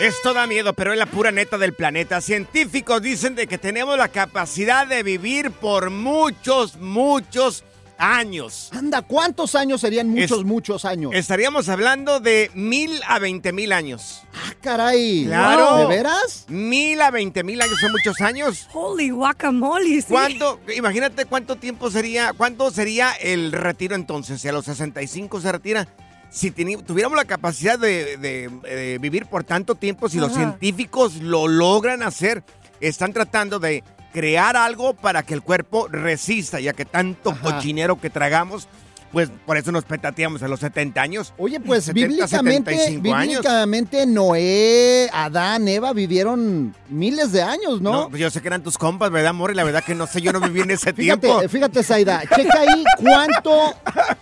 esto 0.00 0.34
da 0.34 0.46
miedo, 0.46 0.72
pero 0.74 0.92
es 0.92 0.98
la 0.98 1.06
pura 1.06 1.30
neta 1.32 1.58
del 1.58 1.72
planeta. 1.72 2.20
Científicos 2.20 3.00
dicen 3.02 3.34
de 3.34 3.46
que 3.46 3.58
tenemos 3.58 3.96
la 3.96 4.08
capacidad 4.08 4.86
de 4.86 5.02
vivir 5.02 5.50
por 5.50 5.90
muchos, 5.90 6.76
muchos 6.76 7.64
años. 7.98 8.68
Anda, 8.74 9.00
¿cuántos 9.00 9.54
años 9.54 9.80
serían 9.80 10.10
muchos, 10.10 10.40
Es- 10.40 10.44
muchos 10.44 10.84
años? 10.84 11.12
Estaríamos 11.14 11.70
hablando 11.70 12.20
de 12.20 12.50
mil 12.52 13.00
a 13.08 13.18
veinte 13.18 13.52
mil 13.52 13.72
años. 13.72 14.20
Ah, 14.34 14.52
caray. 14.60 15.24
Claro. 15.24 15.78
¿De 15.78 15.86
veras? 15.86 16.44
Mil 16.48 17.00
a 17.00 17.10
veinte 17.10 17.42
mil 17.42 17.58
años 17.62 17.78
son 17.80 17.92
muchos 17.92 18.20
años. 18.20 18.68
Holy 18.74 19.08
guacamole, 19.08 20.02
sí. 20.02 20.08
¿Cuánto? 20.10 20.60
Imagínate 20.76 21.24
cuánto 21.24 21.56
tiempo 21.56 21.90
sería, 21.90 22.34
cuánto 22.34 22.70
sería 22.70 23.12
el 23.12 23.50
retiro 23.50 23.94
entonces. 23.94 24.42
Si 24.42 24.48
a 24.48 24.52
los 24.52 24.66
65 24.66 25.40
se 25.40 25.52
retira. 25.52 25.88
Si 26.30 26.50
tuviéramos 26.50 27.16
la 27.16 27.24
capacidad 27.24 27.78
de, 27.78 28.16
de- 28.18 28.48
de 28.62 28.98
vivir 28.98 29.26
por 29.26 29.44
tanto 29.44 29.74
tiempo, 29.74 30.08
si 30.08 30.18
los 30.18 30.32
científicos 30.34 31.16
lo 31.16 31.48
logran 31.48 32.02
hacer, 32.02 32.42
están 32.80 33.12
tratando 33.12 33.58
de 33.58 33.82
crear 34.12 34.56
algo 34.56 34.94
para 34.94 35.22
que 35.22 35.34
el 35.34 35.42
cuerpo 35.42 35.88
resista, 35.88 36.58
ya 36.60 36.72
que 36.72 36.84
tanto 36.84 37.30
Ajá. 37.30 37.40
cochinero 37.42 38.00
que 38.00 38.10
tragamos, 38.10 38.68
pues 39.12 39.30
por 39.46 39.56
eso 39.56 39.72
nos 39.72 39.84
petateamos 39.84 40.42
a 40.42 40.48
los 40.48 40.60
70 40.60 41.00
años. 41.00 41.32
Oye, 41.38 41.58
pues 41.60 41.84
70, 41.84 42.06
bíblicamente, 42.08 42.70
75 42.72 43.14
años. 43.14 43.28
bíblicamente 43.42 44.06
Noé, 44.06 45.08
Adán, 45.12 45.66
Eva 45.68 45.92
vivieron 45.92 46.74
miles 46.88 47.32
de 47.32 47.42
años, 47.42 47.80
¿no? 47.80 47.92
No, 47.92 48.08
pues 48.10 48.20
yo 48.20 48.30
sé 48.30 48.40
que 48.42 48.48
eran 48.48 48.62
tus 48.62 48.76
compas, 48.78 49.10
¿verdad, 49.10 49.30
amor? 49.30 49.50
Y 49.52 49.54
la 49.54 49.64
verdad 49.64 49.82
que 49.84 49.94
no 49.94 50.06
sé, 50.06 50.20
yo 50.20 50.32
no 50.32 50.40
viví 50.40 50.60
en 50.60 50.70
ese 50.72 50.92
Fíjate, 50.94 51.26
tiempo. 51.28 51.48
fíjate, 51.48 51.82
Zaida, 51.82 52.22
checa 52.34 52.60
ahí 52.60 52.84
cuánto, 52.98 53.74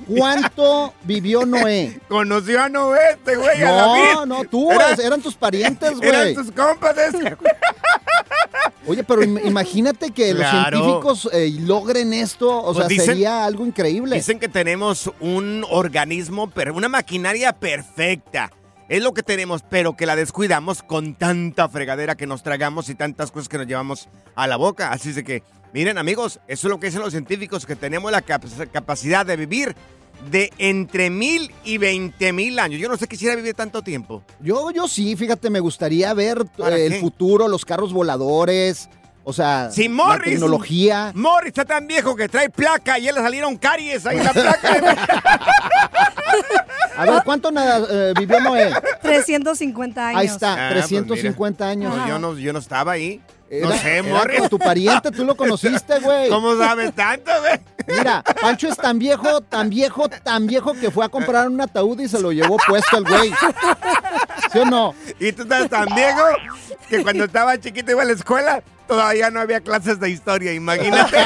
cuánto 0.07 0.95
vivió 1.05 1.45
Noé. 1.47 2.01
Conoció 2.09 2.63
a 2.63 2.69
Noé, 2.69 2.99
este 3.13 3.37
güey, 3.37 3.63
a 3.63 3.73
David. 3.73 4.03
No, 4.15 4.27
no, 4.27 4.45
tú, 4.45 4.71
Era- 4.71 4.93
eran 4.95 5.21
tus 5.21 5.35
parientes, 5.35 5.93
Eran 6.03 6.21
güey. 6.23 6.35
tus 6.35 6.51
compas. 6.53 6.97
ese. 6.99 7.37
Oye, 8.87 9.03
pero 9.05 9.23
im- 9.23 9.41
imagínate 9.47 10.11
que 10.11 10.35
Claro. 10.35 10.79
los 10.79 10.85
científicos 10.87 11.31
eh, 11.33 11.51
logren 11.61 12.13
esto, 12.13 12.55
o 12.59 12.67
Pues 12.75 12.79
sea, 12.79 12.89
dicen- 12.89 13.07
sería 13.07 13.45
algo 13.45 13.65
increíble. 13.67 14.17
Dicen 14.17 14.39
que 14.39 14.49
tenemos 14.49 15.11
un 15.21 15.65
organismo, 15.71 16.51
una 16.75 16.89
maquinaria 16.89 17.53
perfecta. 17.53 18.51
Es 18.89 19.03
lo 19.03 19.15
que 19.15 19.23
tenemos, 19.23 19.63
pero 19.63 19.97
que 19.97 20.05
la 20.05 20.15
descuidamos 20.15 20.83
con 20.83 21.15
tanta 21.15 21.69
fregadera 21.71 22.17
que 22.17 22.27
nos 22.27 22.43
tragamos 22.43 22.91
y 22.91 22.95
tantas 22.95 23.31
cosas 23.31 23.49
que 23.49 23.57
nos 23.57 23.67
llevamos 23.67 24.09
a 24.35 24.47
la 24.47 24.57
boca. 24.57 24.93
Así 24.93 25.09
es 25.09 25.15
de 25.15 25.25
que, 25.25 25.43
miren 25.73 25.97
amigos, 25.97 26.39
eso 26.49 26.67
es 26.69 26.71
lo 26.71 26.79
que 26.79 26.89
dicen 26.89 27.01
los 27.01 27.13
científicos, 27.13 27.65
que 27.65 27.77
tenemos 27.77 28.13
la 28.13 28.21
cap- 28.21 28.45
capacidad 28.73 29.25
de 29.25 29.37
vivir 29.39 29.75
de 30.31 30.53
entre 30.59 31.11
mil 31.11 31.53
y 31.65 31.79
veinte 31.79 32.33
mil 32.33 32.59
años. 32.59 32.81
Yo 32.81 32.89
no 32.89 32.97
sé 32.97 33.07
quisiera 33.09 33.35
vivir 33.37 33.55
tanto 33.55 33.83
tiempo. 33.83 34.23
Yo, 34.41 34.71
yo 34.71 34.89
sí, 34.89 35.17
fíjate, 35.17 35.51
me 35.51 35.61
gustaría 35.61 36.13
ver 36.15 36.45
¿Para 36.57 36.77
eh, 36.79 36.87
el 36.87 36.95
futuro, 37.01 37.49
los 37.49 37.65
carros 37.65 37.93
voladores, 37.93 38.89
o 39.25 39.33
sea, 39.33 39.71
Si 39.71 39.89
la 39.89 39.95
Morris, 39.95 40.33
tecnología. 40.35 41.13
Morris 41.15 41.49
está 41.49 41.65
tan 41.65 41.87
viejo 41.87 42.15
que 42.15 42.29
trae 42.29 42.51
placa 42.51 42.99
y 42.99 43.05
ya 43.05 43.13
le 43.13 43.21
salieron 43.21 43.57
caries 43.57 44.05
ahí 44.07 44.19
en 44.19 44.25
la 44.25 44.33
placa. 44.33 45.23
A 46.97 47.05
ver, 47.07 47.23
¿cuánto 47.25 47.51
nada, 47.51 47.85
eh, 47.91 48.13
vivió 48.17 48.41
Noé? 48.41 48.73
350 49.03 50.09
años. 50.09 50.21
Ahí 50.21 50.27
está, 50.27 50.53
Ah, 50.53 50.71
pues 50.73 50.87
350 50.87 51.69
años. 51.69 51.97
No, 51.97 52.09
yo, 52.09 52.19
no, 52.21 52.39
yo 52.39 52.53
no 52.53 52.59
estaba 52.61 52.93
ahí. 52.93 53.21
no 53.51 53.57
Era- 53.69 53.79
sé, 53.79 53.93
era 53.99 54.03
Morris. 54.05 54.37
como 54.37 54.49
tu 54.49 54.59
pariente, 54.59 55.11
tú 55.11 55.25
lo 55.25 55.37
conociste, 55.37 55.99
güey. 56.01 56.29
¿Cómo 56.31 56.57
sabes 56.57 56.95
tanto, 56.95 57.31
güey? 57.41 57.61
Mira, 57.87 58.23
Pancho 58.41 58.69
es 58.69 58.77
tan 58.77 58.99
viejo, 58.99 59.41
tan 59.43 59.71
viejo, 59.71 60.09
tan 60.09 60.47
viejo 60.47 60.75
que 60.75 60.91
fue 60.91 61.05
a 61.05 61.09
comprar 61.09 61.49
un 61.49 61.61
ataúd 61.61 62.01
y 62.01 62.09
se 62.09 62.21
lo 62.21 62.33
llevó 62.33 62.57
puesto 62.67 62.99
el 62.99 63.05
güey. 63.05 63.33
¿Sí 64.53 64.59
o 64.59 64.65
no? 64.65 64.95
Y 65.21 65.33
tú 65.33 65.43
estás 65.43 65.69
tan 65.69 65.87
viejo 65.95 66.23
que 66.89 67.03
cuando 67.03 67.25
estaba 67.25 67.59
chiquito 67.59 67.91
iba 67.93 68.03
a 68.03 68.07
la 68.07 68.13
escuela, 68.13 68.63
todavía 68.87 69.31
no 69.31 69.41
había 69.41 69.61
clases 69.61 70.01
de 70.01 70.11
historia, 70.11 70.53
imagínate. 70.53 71.17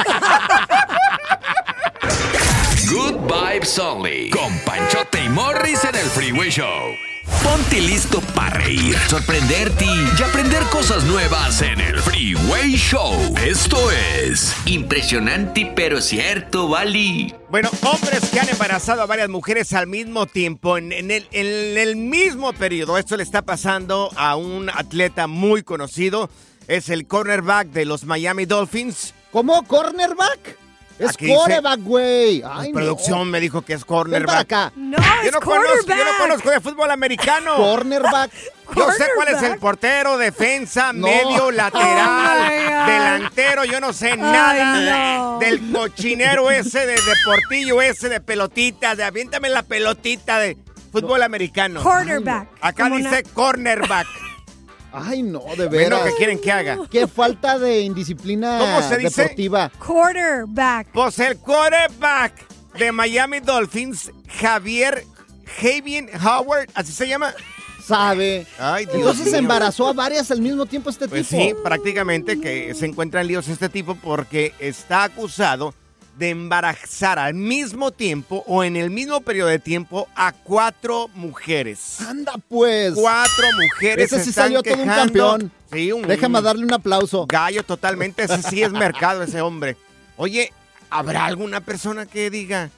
Good 2.91 3.17
Vibes 3.31 3.79
Only. 3.79 4.31
Con 4.31 4.59
Panchote 4.61 5.23
y 5.23 5.29
Morris 5.29 5.85
en 5.85 5.95
el 5.95 6.07
Freeway 6.07 6.51
Show. 6.51 6.95
Ponte 7.43 7.81
listo 7.81 8.21
para 8.35 8.59
reír, 8.59 8.97
sorprenderte 9.09 9.85
y 9.85 10.23
aprender 10.23 10.63
cosas 10.65 11.05
nuevas 11.05 11.63
en 11.63 11.81
el 11.81 11.99
Freeway 12.01 12.73
Show. 12.77 13.35
Esto 13.45 13.79
es 13.91 14.55
Impresionante, 14.67 15.73
pero 15.75 16.01
cierto, 16.01 16.69
Bali. 16.69 17.35
Bueno, 17.51 17.71
hombres 17.83 18.29
que 18.31 18.41
han 18.41 18.49
embarazado 18.49 19.03
a 19.03 19.07
varias 19.07 19.29
mujeres 19.29 19.73
al 19.73 19.87
mismo 19.87 20.27
tiempo, 20.27 20.79
en, 20.79 20.93
en 20.93 21.11
el, 21.11 21.29
en 21.33 21.79
el 21.79 21.97
mismo 21.97 22.53
periodo. 22.53 22.99
Esto 22.99 23.17
le 23.17 23.23
está 23.23 23.43
pasando 23.43 24.11
a 24.17 24.37
un 24.37 24.69
atleta 24.71 25.27
muy 25.27 25.63
conocido. 25.63 26.31
es 26.67 26.89
el 26.89 27.07
cornerback 27.07 27.69
de 27.69 27.85
los 27.85 28.05
Miami 28.05 28.45
Dolphins. 28.47 29.15
¿Cómo? 29.33 29.63
¿Cornerback? 29.67 30.68
Es 30.99 31.11
Aquí 31.11 31.29
coreback, 31.33 31.81
güey. 31.81 32.43
Ay, 32.45 32.73
producción 32.73 33.31
me 33.31 33.39
dijo 33.41 33.63
que 33.63 33.75
es 33.75 33.81
no. 33.89 34.05
Ven 34.05 34.25
para 34.25 34.45
cornerback. 34.45 34.53
acá. 34.53 34.73
No, 34.75 34.97
Yo 34.99 35.29
es 35.29 35.33
no, 35.33 35.41
conozco, 35.41 35.69
yo 35.71 35.79
no 35.79 35.85
quarterback. 35.87 36.19
conozco 36.19 36.51
de 36.51 36.61
fútbol 36.61 36.91
americano. 36.91 37.57
Cornerback. 37.57 38.31
Yo 38.77 38.91
sé 38.93 39.07
cuál 39.15 39.29
es 39.29 39.35
el 39.35 39.39
Quarterback. 39.59 39.61
portero, 39.61 40.19
defensa, 40.19 40.93
No. 40.93 41.07
medio, 41.07 41.51
lateral, 41.51 42.39
Oh, 42.39 42.85
God. 42.85 42.87
delantero. 42.93 43.65
Yo 43.65 43.81
no 43.81 43.95
sé 43.95 44.15
nada 44.17 45.17
no. 45.17 45.39
del 45.39 45.73
cochinero 45.73 46.51
ese, 46.51 46.81
de 46.87 46.97
deportillo 47.01 47.81
ese, 47.81 48.11
de 48.11 48.21
pelotitas, 48.21 48.97
de 48.99 49.05
aviéntame 49.05 49.49
la 49.49 49.63
pelotita 49.63 50.39
de 50.39 50.59
fútbol 50.93 51.23
americano. 51.23 51.83
Quarterback. 51.83 52.49
Acá 52.61 52.91
dice 52.91 53.23
cornerback. 53.33 54.07
Ay, 54.93 55.23
no, 55.23 55.41
de 55.57 55.69
¿Ven 55.69 55.71
veras. 55.71 56.01
lo 56.01 56.07
que 56.07 56.15
quieren 56.17 56.41
que 56.41 56.51
haga? 56.51 56.79
Qué 56.91 57.07
falta 57.07 57.59
de 57.59 57.81
indisciplina 57.81 58.59
¿Cómo 58.59 58.83
se 58.83 58.97
dice? 58.99 59.23
deportiva. 59.23 59.71
Quarterback. 59.79 60.89
Pues 60.93 61.19
el 61.19 61.37
quarterback 61.39 62.33
de 62.79 62.93
Miami 62.93 63.41
Dolphins, 63.41 64.11
Javier 64.41 65.05
Javier 65.61 66.11
Howard, 66.25 66.69
¿así 66.75 66.93
se 66.93 67.09
llama? 67.09 67.33
Sabe. 67.85 68.47
Ay, 68.59 68.85
Dios 68.85 68.97
Entonces 68.97 69.27
mío. 69.29 69.37
embarazó 69.39 69.89
a 69.89 69.93
varias 69.95 70.31
al 70.31 70.41
mismo 70.43 70.67
tiempo 70.67 70.91
este 70.91 71.09
Pues 71.09 71.27
tipo. 71.29 71.41
sí, 71.43 71.55
prácticamente 71.65 72.39
que 72.39 72.75
se 72.75 72.85
encuentra 72.87 73.23
en 73.23 73.29
líos 73.29 73.49
este 73.49 73.69
tipo 73.71 73.95
porque 73.95 74.53
está 74.59 75.05
acusado 75.05 75.75
de 76.19 76.31
embarazar 76.31 77.19
al 77.19 77.35
mismo 77.35 77.93
tiempo 77.93 78.43
o 78.47 78.65
en 78.65 78.77
el 78.77 78.91
mismo 78.91 79.21
periodo 79.21 79.49
de 79.49 79.59
tiempo 79.59 80.09
a 80.17 80.33
cuatro 80.33 81.09
mujeres. 81.15 82.01
Anda 82.01 82.35
pues. 82.49 82.95
Cuatro 82.95 83.47
mujeres. 83.63 84.07
Ese 84.07 84.19
se 84.19 84.25
sí 84.25 84.31
están 84.31 84.45
salió 84.47 84.63
todo 84.63 84.83
un 84.83 84.89
campeón. 84.89 85.53
Sí, 85.73 85.93
un 85.93 86.03
Déjame 86.03 86.41
darle 86.43 86.65
un 86.65 86.73
aplauso. 86.73 87.27
gallo 87.27 87.63
totalmente. 87.63 88.25
Ese 88.25 88.43
sí 88.43 88.63
es 88.63 88.73
mercado, 88.73 89.23
ese 89.23 89.41
hombre. 89.41 89.77
Oye, 90.17 90.53
¿habrá 90.91 91.27
alguna 91.27 91.61
persona 91.61 92.07
que 92.07 92.31
diga, 92.31 92.71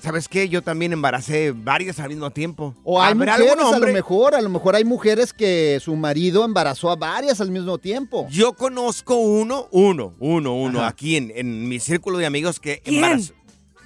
¿sabes 0.00 0.28
qué? 0.28 0.48
Yo 0.48 0.62
también 0.62 0.92
embaracé 0.92 1.52
varias 1.52 1.98
al 2.00 2.08
mismo 2.08 2.30
tiempo. 2.30 2.74
O 2.84 3.00
hay 3.00 3.12
¿Habrá 3.12 3.32
mujeres, 3.38 3.52
algún 3.58 3.74
a 3.74 3.78
lo 3.86 3.92
mejor, 3.92 4.34
a 4.34 4.40
lo 4.40 4.48
mejor 4.48 4.76
hay 4.76 4.84
mujeres 4.84 5.32
que 5.32 5.78
su 5.82 5.96
marido 5.96 6.44
embarazó 6.44 6.90
a 6.90 6.96
varias 6.96 7.40
al 7.40 7.50
mismo 7.50 7.78
tiempo. 7.78 8.26
Yo 8.30 8.52
conozco 8.54 9.16
uno, 9.16 9.68
uno, 9.70 10.14
uno, 10.18 10.54
uno, 10.54 10.78
Ajá. 10.80 10.88
aquí 10.88 11.16
en, 11.16 11.32
en 11.34 11.68
mi 11.68 11.80
círculo 11.80 12.18
de 12.18 12.26
amigos 12.26 12.60
que 12.60 12.80
¿Quién? 12.80 12.96
embarazó. 12.96 13.34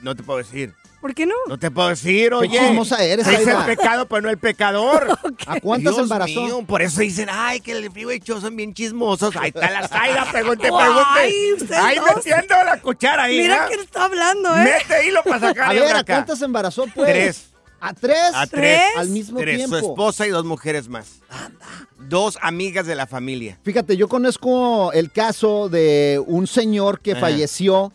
No 0.02 0.16
te 0.16 0.22
puedo 0.22 0.38
decir. 0.38 0.74
¿Por 1.00 1.14
qué 1.14 1.24
no? 1.24 1.34
No 1.48 1.58
te 1.58 1.70
puedo 1.70 1.88
decir, 1.88 2.34
oye. 2.34 2.58
chismosa 2.58 3.02
eres, 3.02 3.26
dice 3.26 3.50
el 3.50 3.64
pecado, 3.64 4.06
pero 4.06 4.20
no 4.22 4.28
el 4.30 4.36
pecador. 4.38 5.08
¿A 5.46 5.58
cuántas 5.60 5.94
Dios 5.94 6.02
embarazó? 6.04 6.42
mío, 6.42 6.62
por 6.66 6.82
eso 6.82 7.00
dicen, 7.00 7.28
ay, 7.32 7.60
que 7.60 7.72
el 7.72 7.90
frío 7.90 8.12
y 8.12 8.20
yo 8.20 8.38
son 8.40 8.54
bien 8.54 8.74
chismosos. 8.74 9.34
Ahí 9.36 9.48
está 9.48 9.70
la 9.70 9.88
Zaida, 9.88 10.30
pregunte, 10.30 10.68
Ay, 10.72 11.24
pregunte. 11.24 11.62
ustedes 11.64 11.80
Ahí 11.82 11.96
dos. 11.96 12.06
metiendo 12.16 12.54
la 12.64 12.80
cuchara 12.82 13.22
ahí. 13.24 13.38
Mira 13.38 13.56
¿eh? 13.56 13.68
quién 13.68 13.80
está 13.80 14.04
hablando, 14.04 14.54
¿eh? 14.56 14.64
Mete 14.88 15.06
hilo 15.08 15.22
para 15.22 15.36
A 15.36 15.40
sacarle 15.40 15.80
ver, 15.80 15.96
¿a 15.96 16.04
cuántas 16.04 16.42
embarazó 16.42 16.84
pues? 16.94 17.08
Tres. 17.10 17.46
¿A 17.82 17.94
tres? 17.94 18.18
A 18.34 18.46
tres. 18.46 18.82
Al 18.98 19.08
mismo 19.08 19.38
Tres, 19.38 19.62
su 19.62 19.70
tiempo. 19.70 19.76
esposa 19.92 20.26
y 20.26 20.30
dos 20.30 20.44
mujeres 20.44 20.86
más. 20.86 21.20
Dos 21.98 22.38
amigas 22.42 22.86
de 22.86 22.94
la 22.94 23.06
familia. 23.06 23.58
Fíjate, 23.62 23.96
yo 23.96 24.06
conozco 24.06 24.92
el 24.92 25.10
caso 25.10 25.70
de 25.70 26.22
un 26.26 26.46
señor 26.46 27.00
que 27.00 27.12
Ajá. 27.12 27.20
falleció, 27.22 27.92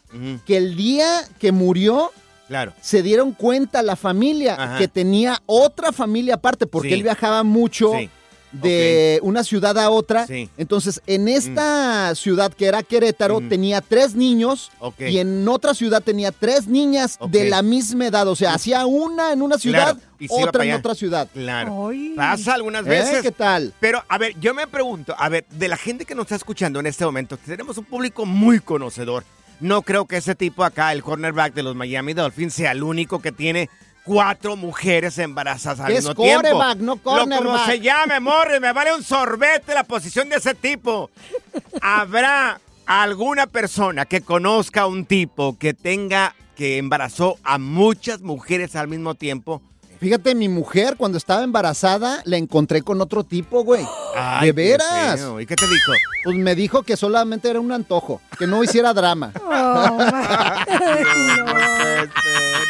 que 0.47 0.57
el 0.57 0.75
día 0.75 1.07
que 1.39 1.51
murió 1.51 2.11
Claro. 2.47 2.73
se 2.81 3.01
dieron 3.01 3.31
cuenta 3.33 3.81
la 3.81 3.95
familia 3.95 4.55
Ajá. 4.55 4.77
que 4.77 4.87
tenía 4.87 5.41
otra 5.45 5.91
familia 5.91 6.35
aparte, 6.35 6.67
porque 6.67 6.89
Sí. 6.89 6.93
él 6.95 7.03
viajaba 7.03 7.43
mucho 7.43 7.91
Sí. 7.97 8.09
de 8.51 9.19
una 9.21 9.43
ciudad 9.43 9.77
a 9.77 9.89
otra. 9.89 10.27
Sí. 10.27 10.45
Mm. 10.45 10.61
Entonces, 10.61 11.01
en 11.07 11.27
esta 11.27 12.13
ciudad 12.15 12.53
que 12.53 12.67
era 12.67 12.83
Querétaro, 12.83 13.39
Ujú. 13.39 13.49
tenía 13.49 13.81
tres 13.81 14.15
niños 14.15 14.71
y 14.99 15.17
en 15.17 15.45
otra 15.47 15.73
ciudad 15.73 16.01
tenía 16.01 16.31
tres 16.31 16.65
niñas 16.67 17.17
de 17.29 17.49
la 17.49 17.61
misma 17.61 18.07
edad. 18.07 18.27
O 18.29 18.35
sea, 18.35 18.53
hacía 18.53 18.85
una 18.85 19.33
en 19.33 19.41
una 19.41 19.57
ciudad, 19.57 19.97
Claro, 19.97 19.99
y 20.19 20.27
otra 20.29 20.63
en 20.63 20.73
otra 20.73 20.95
ciudad. 20.95 21.27
Claro. 21.33 21.89
Ay. 21.89 22.13
Pasa 22.15 22.53
algunas 22.53 22.85
¿Eh? 22.85 22.89
veces. 22.89 23.21
¿Qué 23.23 23.31
tal? 23.31 23.73
Pero, 23.81 24.01
a 24.07 24.17
ver, 24.17 24.39
yo 24.39 24.53
me 24.53 24.67
pregunto, 24.67 25.13
a 25.17 25.27
ver, 25.27 25.45
de 25.49 25.67
la 25.67 25.75
gente 25.77 26.05
que 26.05 26.15
nos 26.15 26.23
está 26.25 26.35
escuchando 26.35 26.79
en 26.79 26.85
este 26.85 27.03
momento, 27.03 27.35
tenemos 27.37 27.77
un 27.77 27.83
público 27.85 28.25
muy 28.25 28.59
conocedor. 28.61 29.25
No 29.59 29.81
creo 29.81 30.05
que 30.05 30.17
ese 30.17 30.35
tipo 30.35 30.63
acá, 30.63 30.91
el 30.91 31.03
cornerback 31.03 31.53
de 31.53 31.63
los 31.63 31.75
Miami 31.75 32.13
Dolphins, 32.13 32.53
sea 32.53 32.71
el 32.71 32.83
único 32.83 33.21
que 33.21 33.31
tiene 33.31 33.69
cuatro 34.03 34.55
mujeres 34.55 35.17
embarazadas 35.17 35.79
al 35.79 35.91
Es 35.91 36.05
mismo 36.05 36.15
tiempo. 36.15 36.75
no 36.75 36.95
Lo 36.95 37.01
como 37.01 37.01
cornerback. 37.01 37.65
se 37.65 37.79
llame, 37.79 38.19
Morris, 38.19 38.61
me 38.61 38.71
vale 38.73 38.93
un 38.93 39.03
sorbete 39.03 39.73
la 39.73 39.83
posición 39.83 40.29
de 40.29 40.35
ese 40.37 40.53
tipo. 40.53 41.09
¿Habrá 41.81 42.59
alguna 42.85 43.47
persona 43.47 44.05
que 44.05 44.21
conozca 44.21 44.81
a 44.81 44.87
un 44.87 45.05
tipo 45.05 45.57
que 45.57 45.73
tenga, 45.73 46.35
que 46.55 46.77
embarazó 46.77 47.37
a 47.43 47.57
muchas 47.57 48.21
mujeres 48.21 48.75
al 48.75 48.87
mismo 48.87 49.15
tiempo? 49.15 49.61
Fíjate, 49.99 50.35
mi 50.35 50.49
mujer 50.49 50.95
cuando 50.97 51.17
estaba 51.17 51.43
embarazada 51.43 52.21
la 52.25 52.37
encontré 52.37 52.81
con 52.81 53.01
otro 53.01 53.23
tipo, 53.23 53.63
güey. 53.63 53.85
Ay, 54.15 54.47
¿De 54.47 54.53
veras? 54.53 55.21
¿Y 55.41 55.45
qué 55.45 55.55
te 55.55 55.67
dijo? 55.67 55.91
Pues 56.23 56.37
me 56.37 56.55
dijo 56.55 56.83
que 56.83 56.97
solamente 56.97 57.49
era 57.49 57.59
un 57.59 57.71
antojo, 57.71 58.21
que 58.37 58.47
no 58.47 58.63
hiciera 58.63 58.93
drama. 58.93 59.31
Oh, 59.47 59.97
my- 59.97 60.05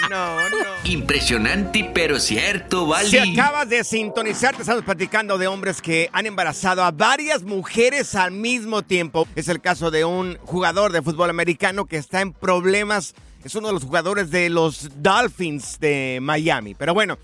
No, 0.09 0.49
no. 0.49 0.55
Impresionante, 0.85 1.89
pero 1.93 2.19
cierto, 2.19 2.85
Bali. 2.85 3.09
Si 3.09 3.17
acabas 3.17 3.67
de 3.69 3.83
sintonizar, 3.83 4.55
te 4.55 4.61
estamos 4.61 4.83
platicando 4.83 5.37
de 5.37 5.47
hombres 5.47 5.81
que 5.81 6.09
han 6.13 6.25
embarazado 6.27 6.83
a 6.83 6.91
varias 6.91 7.43
mujeres 7.43 8.13
al 8.15 8.31
mismo 8.31 8.81
tiempo. 8.83 9.27
Es 9.35 9.47
el 9.49 9.61
caso 9.61 9.89
de 9.91 10.05
un 10.05 10.37
jugador 10.45 10.91
de 10.91 11.01
fútbol 11.01 11.29
americano 11.31 11.85
que 11.85 11.97
está 11.97 12.21
en 12.21 12.33
problemas. 12.33 13.15
Es 13.45 13.53
uno 13.53 13.67
de 13.67 13.73
los 13.73 13.83
jugadores 13.83 14.31
de 14.31 14.49
los 14.49 14.89
Dolphins 15.03 15.79
de 15.79 16.17
Miami. 16.19 16.73
Pero 16.73 16.95
bueno, 16.95 17.19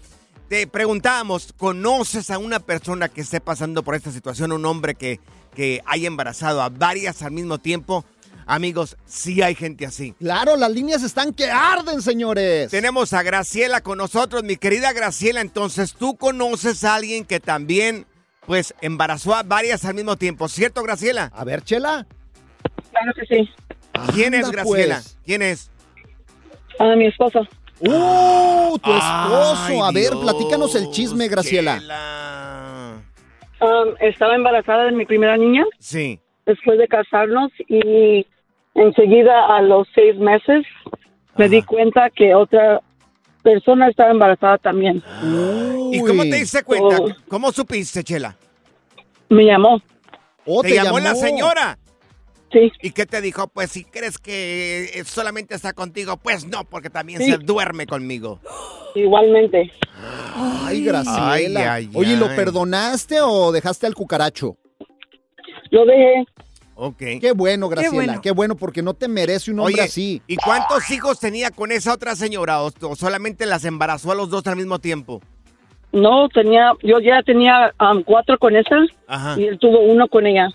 te 0.50 0.68
preguntábamos, 0.68 1.52
¿conoces 1.58 2.30
a 2.30 2.38
una 2.38 2.60
persona 2.60 3.10
que 3.10 3.22
esté 3.22 3.42
pasando 3.42 3.82
por 3.82 3.96
esta 3.96 4.12
situación? 4.12 4.52
Un 4.52 4.64
hombre 4.68 4.94
que, 4.94 5.20
que 5.56 5.82
haya 5.88 6.06
embarazado 6.06 6.62
a 6.62 6.70
varias 6.70 7.24
al 7.24 7.32
mismo 7.32 7.58
tiempo. 7.58 8.06
Amigos, 8.46 8.98
sí 9.08 9.42
hay 9.42 9.56
gente 9.56 9.88
así. 9.88 10.14
Claro, 10.20 10.58
las 10.58 10.70
líneas 10.70 11.02
están 11.02 11.34
que 11.34 11.50
arden, 11.50 12.04
señores. 12.04 12.70
Tenemos 12.70 13.14
a 13.14 13.24
Graciela 13.24 13.82
con 13.82 13.98
nosotros, 13.98 14.44
mi 14.44 14.58
querida 14.58 14.94
Graciela. 14.94 15.42
Entonces, 15.42 15.96
tú 15.96 16.18
conoces 16.18 16.84
a 16.84 16.94
alguien 16.94 17.26
que 17.26 17.40
también, 17.40 18.06
pues, 18.46 18.76
embarazó 18.82 19.34
a 19.34 19.42
varias 19.42 19.86
al 19.86 19.96
mismo 19.96 20.18
tiempo, 20.18 20.48
¿cierto, 20.50 20.84
Graciela? 20.84 21.32
A 21.34 21.44
ver, 21.46 21.64
Chela. 21.64 22.06
Claro 22.92 23.12
que 23.16 23.26
sí. 23.26 23.50
¿Quién 24.14 24.36
es 24.36 24.46
Anda, 24.46 24.64
Graciela? 24.64 24.96
pues. 25.02 25.18
¿Quién 25.26 25.42
es? 25.42 25.71
A 26.82 26.96
mi 26.96 27.06
esposo. 27.06 27.48
¡Uh! 27.80 28.78
Tu 28.80 28.90
Ay, 28.92 28.98
esposo. 28.98 29.86
a 29.86 29.92
ver, 29.92 30.10
Dios, 30.10 30.24
platícanos 30.24 30.76
el 30.76 30.90
chisme, 30.90 31.28
Graciela. 31.28 31.80
Um, 33.62 33.94
estaba 34.00 34.34
embarazada 34.36 34.86
de 34.86 34.92
mi 34.94 35.06
primera 35.06 35.38
niña 35.38 35.64
Sí. 35.78 36.20
después 36.48 36.80
de 36.80 36.88
casarnos 36.88 37.52
y 37.68 38.26
enseguida 38.74 39.56
a 39.56 39.62
los 39.62 39.88
seis 39.94 40.18
meses 40.18 40.66
me 41.38 41.48
di 41.48 41.62
cuenta 41.62 42.10
que 42.10 42.34
otra 42.34 42.82
persona 43.44 43.88
estaba 43.90 44.10
embarazada 44.10 44.58
también. 44.58 45.04
¿Y 45.92 46.00
cómo 46.00 46.24
te 46.24 46.38
diste 46.38 46.64
cuenta? 46.64 46.98
Oh. 47.00 47.10
¿Cómo 47.28 47.52
supiste, 47.52 48.04
Chela? 48.04 48.36
Me 49.30 49.46
llamó. 49.46 49.80
Oh, 50.46 50.64
¿Te, 50.64 50.74
llamó, 50.74 51.00
la 51.00 51.14
señora? 51.14 51.78
Sí. 52.52 52.72
¿Y 52.82 52.92
qué 52.92 53.06
te 53.06 53.22
dijo? 53.22 53.48
Pues 53.48 53.72
si 53.72 53.84
crees 53.86 54.18
que 54.18 54.92
eh, 54.94 55.04
solamente 55.06 55.56
está 55.56 55.74
contigo, 55.74 56.18
pues 56.18 56.46
no, 56.46 56.66
porque 56.66 56.90
también 56.90 57.22
Sí. 57.22 57.32
se 57.32 57.38
duerme 57.38 57.86
conmigo. 57.88 58.40
Igualmente. 58.96 59.72
Ay, 60.36 60.84
Graciela. 60.84 61.32
Ay, 61.32 61.56
ay, 61.56 61.90
Oye, 61.94 62.18
¿lo 62.18 62.28
perdonaste 62.28 63.22
o 63.22 63.52
dejaste 63.52 63.88
al 63.88 63.96
cucaracho? 63.96 64.58
Lo 65.70 65.86
dejé. 65.86 66.26
Ok. 66.76 66.98
Qué 67.22 67.32
bueno, 67.36 67.70
Graciela. 67.70 68.20
Qué 68.22 68.32
bueno, 68.32 68.36
bueno. 68.36 68.56
porque 68.56 68.82
no 68.82 68.94
te 68.94 69.08
merece 69.08 69.52
un 69.52 69.60
hombre 69.60 69.76
Oye, 69.76 69.84
así. 69.84 70.22
¿y 70.28 70.36
cuántos 70.36 70.90
hijos 70.92 71.20
tenía 71.20 71.52
con 71.52 71.72
esa 71.72 71.94
otra 71.94 72.16
señora? 72.16 72.64
¿O, 72.64 72.72
o 72.82 72.96
solamente 72.96 73.46
las 73.46 73.64
embarazó 73.66 74.12
a 74.12 74.16
los 74.16 74.30
dos 74.30 74.46
al 74.48 74.56
mismo 74.58 74.80
tiempo? 74.80 75.22
No, 75.94 76.28
tenía, 76.30 76.72
yo 76.84 77.00
ya 77.00 77.22
tenía 77.24 77.74
um, 77.80 78.02
cuatro 78.04 78.38
con 78.40 78.56
esa 78.56 78.76
Ajá. 79.08 79.40
y 79.40 79.46
él 79.46 79.60
tuvo 79.60 79.80
uno 79.82 80.08
con 80.08 80.26
ella. 80.26 80.48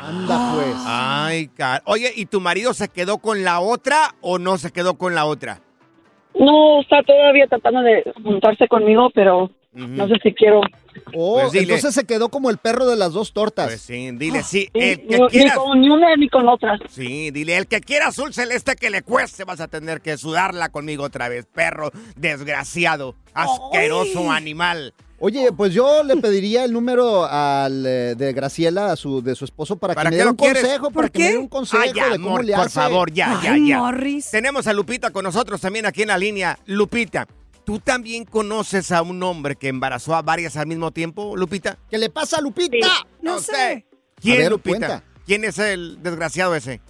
Anda, 0.00 0.52
pues. 0.54 0.74
Ay, 0.86 1.48
car... 1.48 1.82
Oye, 1.84 2.12
¿y 2.16 2.26
tu 2.26 2.40
marido 2.40 2.72
se 2.74 2.88
quedó 2.88 3.18
con 3.18 3.44
la 3.44 3.60
otra 3.60 4.14
o 4.20 4.38
no 4.38 4.58
se 4.58 4.70
quedó 4.72 4.94
con 4.94 5.14
la 5.14 5.26
otra? 5.26 5.60
No, 6.38 6.80
está 6.80 7.02
todavía 7.02 7.46
tratando 7.48 7.80
de 7.82 8.04
juntarse 8.22 8.66
conmigo, 8.68 9.10
pero 9.14 9.50
no 9.72 10.08
sé 10.08 10.14
si 10.22 10.32
quiero. 10.32 10.60
Oh, 11.14 11.40
Pues 11.42 11.54
entonces 11.62 11.94
se 11.94 12.04
quedó 12.04 12.28
como 12.28 12.50
el 12.50 12.58
perro 12.58 12.86
de 12.86 12.96
las 12.96 13.12
dos 13.12 13.32
tortas. 13.32 13.66
Pues 13.66 13.80
sí, 13.82 14.10
dile, 14.12 14.42
sí, 14.42 14.68
Ni, 14.74 14.80
el 14.82 14.96
que 15.06 15.16
ni- 15.18 15.22
ni 15.22 15.28
quiera... 15.28 15.54
con 15.56 15.80
ni 15.80 15.88
una 15.90 16.16
ni 16.16 16.28
con 16.28 16.48
otra. 16.48 16.78
Sí, 16.88 17.30
dile, 17.30 17.56
el 17.56 17.66
que 17.66 17.80
quiera 17.80 18.08
azul 18.08 18.32
celeste 18.32 18.74
que 18.76 18.90
le 18.90 19.02
cueste, 19.02 19.44
vas 19.44 19.60
a 19.60 19.68
tener 19.68 20.00
que 20.00 20.16
sudarla 20.16 20.70
conmigo 20.70 21.04
otra 21.04 21.28
vez, 21.28 21.46
perro 21.46 21.90
desgraciado, 22.16 23.14
asqueroso 23.34 24.30
animal. 24.30 24.94
Oye, 25.22 25.52
pues 25.52 25.74
yo 25.74 26.02
le 26.02 26.16
pediría 26.16 26.64
el 26.64 26.72
número 26.72 27.26
al 27.26 27.84
eh, 27.84 28.14
de 28.16 28.32
Graciela, 28.32 28.90
a 28.92 28.96
su, 28.96 29.20
de 29.20 29.34
su 29.34 29.44
esposo, 29.44 29.76
para, 29.76 29.92
¿Para 29.92 30.08
que 30.08 30.16
me 30.16 30.18
qué 30.18 30.24
dé 30.24 30.30
un 30.30 30.36
quieres? 30.36 30.62
consejo, 30.62 30.90
para 30.90 31.08
que 31.10 31.18
me 31.18 31.28
dé 31.32 31.38
un 31.38 31.48
consejo 31.48 31.82
Ay, 31.82 31.92
ya, 31.94 32.04
de 32.06 32.10
cómo 32.12 32.28
amor, 32.28 32.44
le 32.46 32.54
por 32.54 32.64
hace. 32.66 32.74
favor, 32.80 33.12
ya, 33.12 33.38
ya, 33.42 33.52
Ay, 33.52 33.68
ya. 33.68 33.78
Morris. 33.80 34.30
Tenemos 34.30 34.66
a 34.66 34.72
Lupita 34.72 35.10
con 35.10 35.24
nosotros 35.24 35.60
también 35.60 35.84
aquí 35.84 36.00
en 36.02 36.08
la 36.08 36.16
línea. 36.16 36.58
Lupita, 36.64 37.26
¿tú 37.66 37.78
también 37.80 38.24
conoces 38.24 38.92
a 38.92 39.02
un 39.02 39.22
hombre 39.22 39.56
que 39.56 39.68
embarazó 39.68 40.14
a 40.14 40.22
varias 40.22 40.56
al 40.56 40.66
mismo 40.66 40.90
tiempo, 40.90 41.36
Lupita? 41.36 41.76
¿Qué 41.90 41.98
le 41.98 42.08
pasa 42.08 42.38
a 42.38 42.40
Lupita? 42.40 42.88
No 43.20 43.40
sé. 43.40 43.86
¿Quién, 44.22 44.38
ver, 44.38 44.52
Lupita? 44.52 44.78
cuenta. 44.78 45.04
¿Quién 45.26 45.44
es 45.44 45.58
el 45.58 46.02
desgraciado 46.02 46.54
ese? 46.54 46.80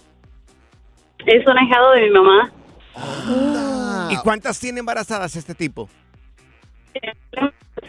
Es 1.25 1.45
un 1.45 1.57
ahijado 1.57 1.91
de 1.91 2.01
mi 2.03 2.09
mamá. 2.11 2.53
Ah. 2.95 4.07
¿Y 4.09 4.15
cuántas 4.23 4.57
tiene 4.57 4.79
embarazadas 4.79 5.35
este 5.35 5.53
tipo? 5.53 5.89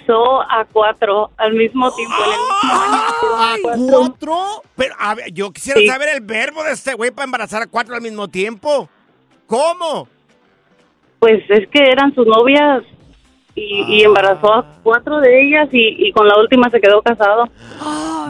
Empezó 0.02 0.42
a 0.42 0.64
cuatro 0.72 1.30
al 1.36 1.52
mismo 1.54 1.90
tiempo. 1.94 2.14
en 2.24 2.32
el 2.32 2.38
mismo 2.38 3.36
año. 3.38 3.62
Cuatro. 3.62 3.98
¿Cuatro? 3.98 4.62
Pero 4.76 4.94
a 4.98 5.14
ver, 5.14 5.32
yo 5.32 5.50
quisiera 5.52 5.80
Sí. 5.80 5.86
saber 5.86 6.08
el 6.14 6.20
verbo 6.22 6.62
de 6.64 6.72
este 6.72 6.94
güey 6.94 7.10
para 7.10 7.24
embarazar 7.24 7.62
a 7.62 7.66
cuatro 7.66 7.94
al 7.94 8.02
mismo 8.02 8.28
tiempo. 8.28 8.88
¿Cómo? 9.46 10.08
Pues 11.20 11.42
es 11.48 11.68
que 11.68 11.78
eran 11.84 12.12
sus 12.14 12.26
novias 12.26 12.82
y, 13.54 13.84
y 13.88 14.02
embarazó 14.02 14.52
a 14.52 14.66
cuatro 14.82 15.20
de 15.20 15.46
ellas 15.46 15.68
y, 15.72 16.08
y 16.08 16.12
con 16.12 16.26
la 16.26 16.36
última 16.38 16.68
se 16.70 16.80
quedó 16.80 17.00
casado. 17.02 17.44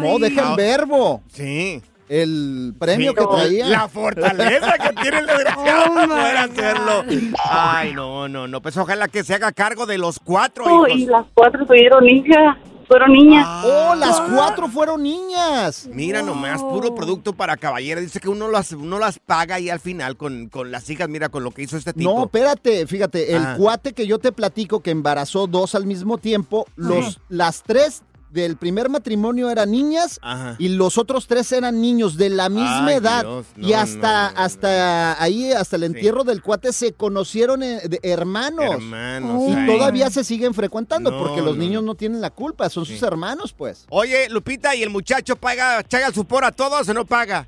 No, 0.00 0.18
deja 0.18 0.50
el 0.50 0.56
verbo. 0.56 1.22
Sí. 1.28 1.80
El 2.12 2.74
premio 2.78 3.12
Sí, 3.12 3.16
que 3.16 3.24
traía. 3.26 3.66
La 3.68 3.88
fortaleza 3.88 4.74
que 4.76 5.00
tiene 5.00 5.18
el 5.20 5.26
desgraciado 5.26 5.84
Oh, 5.92 6.08
poder 6.08 6.36
hacerlo. 6.36 7.04
Ay, 7.50 7.94
no, 7.94 8.28
no, 8.28 8.46
no. 8.46 8.60
Pues 8.60 8.76
ojalá 8.76 9.08
que 9.08 9.24
se 9.24 9.34
haga 9.34 9.50
cargo 9.52 9.86
de 9.86 9.96
los 9.96 10.18
cuatro 10.18 10.64
Oh, 10.66 10.86
hijos. 10.86 10.98
y 11.00 11.06
las 11.06 11.24
cuatro 11.32 11.64
tuvieron 11.64 12.06
hijas, 12.08 12.58
fueron 12.86 13.12
niñas. 13.12 13.46
Oh, 13.64 13.94
las 13.94 14.20
cuatro 14.20 14.68
fueron 14.68 15.02
niñas. 15.02 15.88
Mira 15.90 16.20
nomás, 16.20 16.60
puro 16.62 16.94
producto 16.94 17.32
para 17.32 17.56
caballera. 17.56 18.02
Dice 18.02 18.20
que 18.20 18.28
uno 18.28 18.48
las, 18.48 18.72
uno 18.72 18.98
las 18.98 19.18
paga 19.18 19.58
y 19.58 19.70
al 19.70 19.80
final 19.80 20.18
con, 20.18 20.48
con 20.50 20.70
las 20.70 20.90
hijas, 20.90 21.08
mira, 21.08 21.30
con 21.30 21.42
lo 21.44 21.50
que 21.50 21.62
hizo 21.62 21.78
este 21.78 21.94
tipo. 21.94 22.12
No, 22.14 22.24
espérate, 22.24 22.86
fíjate, 22.86 23.34
el 23.34 23.42
Ah. 23.42 23.54
cuate 23.56 23.94
que 23.94 24.06
yo 24.06 24.18
te 24.18 24.32
platico 24.32 24.80
que 24.80 24.90
embarazó 24.90 25.46
dos 25.46 25.74
al 25.74 25.86
mismo 25.86 26.18
tiempo, 26.18 26.66
los, 26.76 27.20
las 27.30 27.62
tres 27.62 28.02
del 28.32 28.56
primer 28.56 28.88
matrimonio 28.88 29.50
eran 29.50 29.70
niñas 29.70 30.18
Ajá. 30.22 30.56
y 30.58 30.68
los 30.68 30.98
otros 30.98 31.26
tres 31.26 31.52
eran 31.52 31.80
niños 31.80 32.16
de 32.16 32.30
la 32.30 32.48
misma 32.48 32.86
Ay, 32.86 32.96
edad. 32.96 33.22
Dios, 33.22 33.46
no, 33.56 33.68
y 33.68 33.72
hasta, 33.72 34.28
no, 34.28 34.34
no, 34.34 34.40
hasta 34.40 35.22
ahí, 35.22 35.52
hasta 35.52 35.76
el 35.76 35.84
entierro 35.84 36.24
del 36.24 36.42
cuate, 36.42 36.72
se 36.72 36.92
conocieron 36.92 37.62
eh, 37.62 37.80
de 37.88 38.00
hermanos. 38.02 38.74
Hermanos. 38.74 39.42
Y 39.48 39.66
todavía 39.66 40.10
se 40.10 40.24
siguen 40.24 40.54
frecuentando 40.54 41.10
No, 41.10 41.18
porque 41.18 41.42
los 41.42 41.56
no, 41.56 41.62
niños 41.62 41.82
no 41.82 41.94
tienen 41.94 42.20
la 42.20 42.30
culpa, 42.30 42.68
son 42.70 42.86
sus 42.86 43.02
hermanos, 43.02 43.52
pues. 43.52 43.86
Oye, 43.90 44.28
Lupita, 44.30 44.74
¿y 44.74 44.82
el 44.82 44.90
muchacho 44.90 45.36
paga, 45.36 45.82
chaga 45.84 46.06
el 46.08 46.14
supor 46.14 46.44
a 46.44 46.52
todos 46.52 46.88
o 46.88 46.94
no 46.94 47.04
paga? 47.04 47.46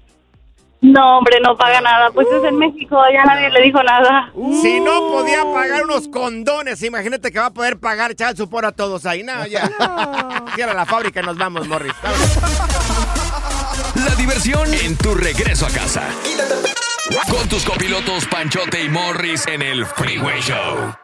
No, 0.85 1.19
hombre, 1.19 1.39
no 1.41 1.57
paga 1.57 1.81
nada. 1.81 2.11
Pues 2.11 2.27
es 2.29 2.45
en 2.45 2.59
México, 2.59 3.01
allá 3.01 3.25
nadie 3.25 3.49
le 3.49 3.63
dijo 3.63 3.83
nada. 3.83 4.31
Si 4.61 4.81
no 4.81 5.01
podía 5.09 5.43
pagar 5.45 5.85
unos 5.85 6.09
condones, 6.09 6.83
imagínate 6.83 7.33
que 7.33 7.39
va 7.39 7.47
a 7.47 7.55
poder 7.55 7.79
pagar 7.79 8.11
echar 8.11 8.31
el 8.33 8.37
supor 8.37 8.67
a 8.67 8.73
todos 8.73 9.07
ahí. 9.07 9.23
No, 9.23 9.47
ya. 9.47 9.63
Cierra 10.55 10.75
la 10.75 10.85
fábrica 10.85 11.21
y 11.21 11.23
nos 11.25 11.39
vamos, 11.39 11.67
Morris. 11.69 11.95
La 13.95 14.15
diversión 14.17 14.75
en 14.75 14.97
tu 14.99 15.15
regreso 15.15 15.65
a 15.65 15.71
casa. 15.71 16.03
Con 17.31 17.49
tus 17.49 17.65
copilotos 17.65 18.27
Panchote 18.27 18.85
y 18.85 18.91
Morris 18.91 19.47
en 19.47 19.63
el 19.63 19.87
Freeway 19.87 20.41
Show. 20.43 21.04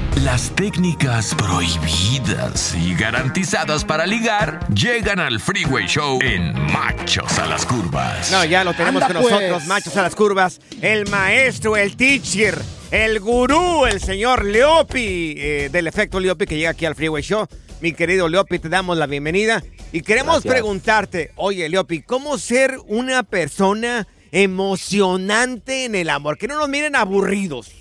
Las 0.17 0.51
técnicas 0.51 1.33
prohibidas 1.35 2.75
y 2.75 2.93
garantizadas 2.93 3.83
para 3.83 4.05
ligar 4.05 4.59
llegan 4.73 5.19
al 5.19 5.39
Freeway 5.39 5.87
Show 5.87 6.19
en 6.21 6.53
Machos 6.71 7.39
a 7.39 7.47
las 7.47 7.65
Curvas. 7.65 8.29
No, 8.31 8.45
ya 8.45 8.63
lo 8.63 8.73
tenemos 8.73 9.01
Anda, 9.01 9.15
con 9.15 9.23
nosotros, 9.23 9.51
pues. 9.53 9.67
machos 9.67 9.97
a 9.97 10.01
las 10.03 10.13
curvas. 10.15 10.59
El 10.81 11.07
maestro, 11.09 11.75
el 11.75 11.95
teacher, 11.95 12.61
el 12.91 13.19
gurú, 13.19 13.85
el 13.87 13.99
señor 13.99 14.45
Leopi, 14.45 15.33
eh, 15.37 15.69
del 15.71 15.87
efecto 15.87 16.19
Leopi 16.19 16.45
que 16.45 16.57
llega 16.57 16.71
aquí 16.71 16.85
al 16.85 16.93
Freeway 16.95 17.23
Show. 17.23 17.47
Mi 17.79 17.93
querido 17.93 18.27
Leopi, 18.27 18.59
te 18.59 18.69
damos 18.69 18.97
la 18.97 19.07
bienvenida. 19.07 19.63
Y 19.91 20.01
queremos 20.01 20.35
Gracias. 20.43 20.53
preguntarte, 20.53 21.31
oye 21.35 21.67
Leopi, 21.67 22.01
¿cómo 22.03 22.37
ser 22.37 22.77
una 22.87 23.23
persona 23.23 24.07
emocionante 24.31 25.85
en 25.85 25.95
el 25.95 26.09
amor? 26.11 26.37
Que 26.37 26.47
no 26.47 26.59
nos 26.59 26.69
miren 26.69 26.95
aburridos. 26.95 27.71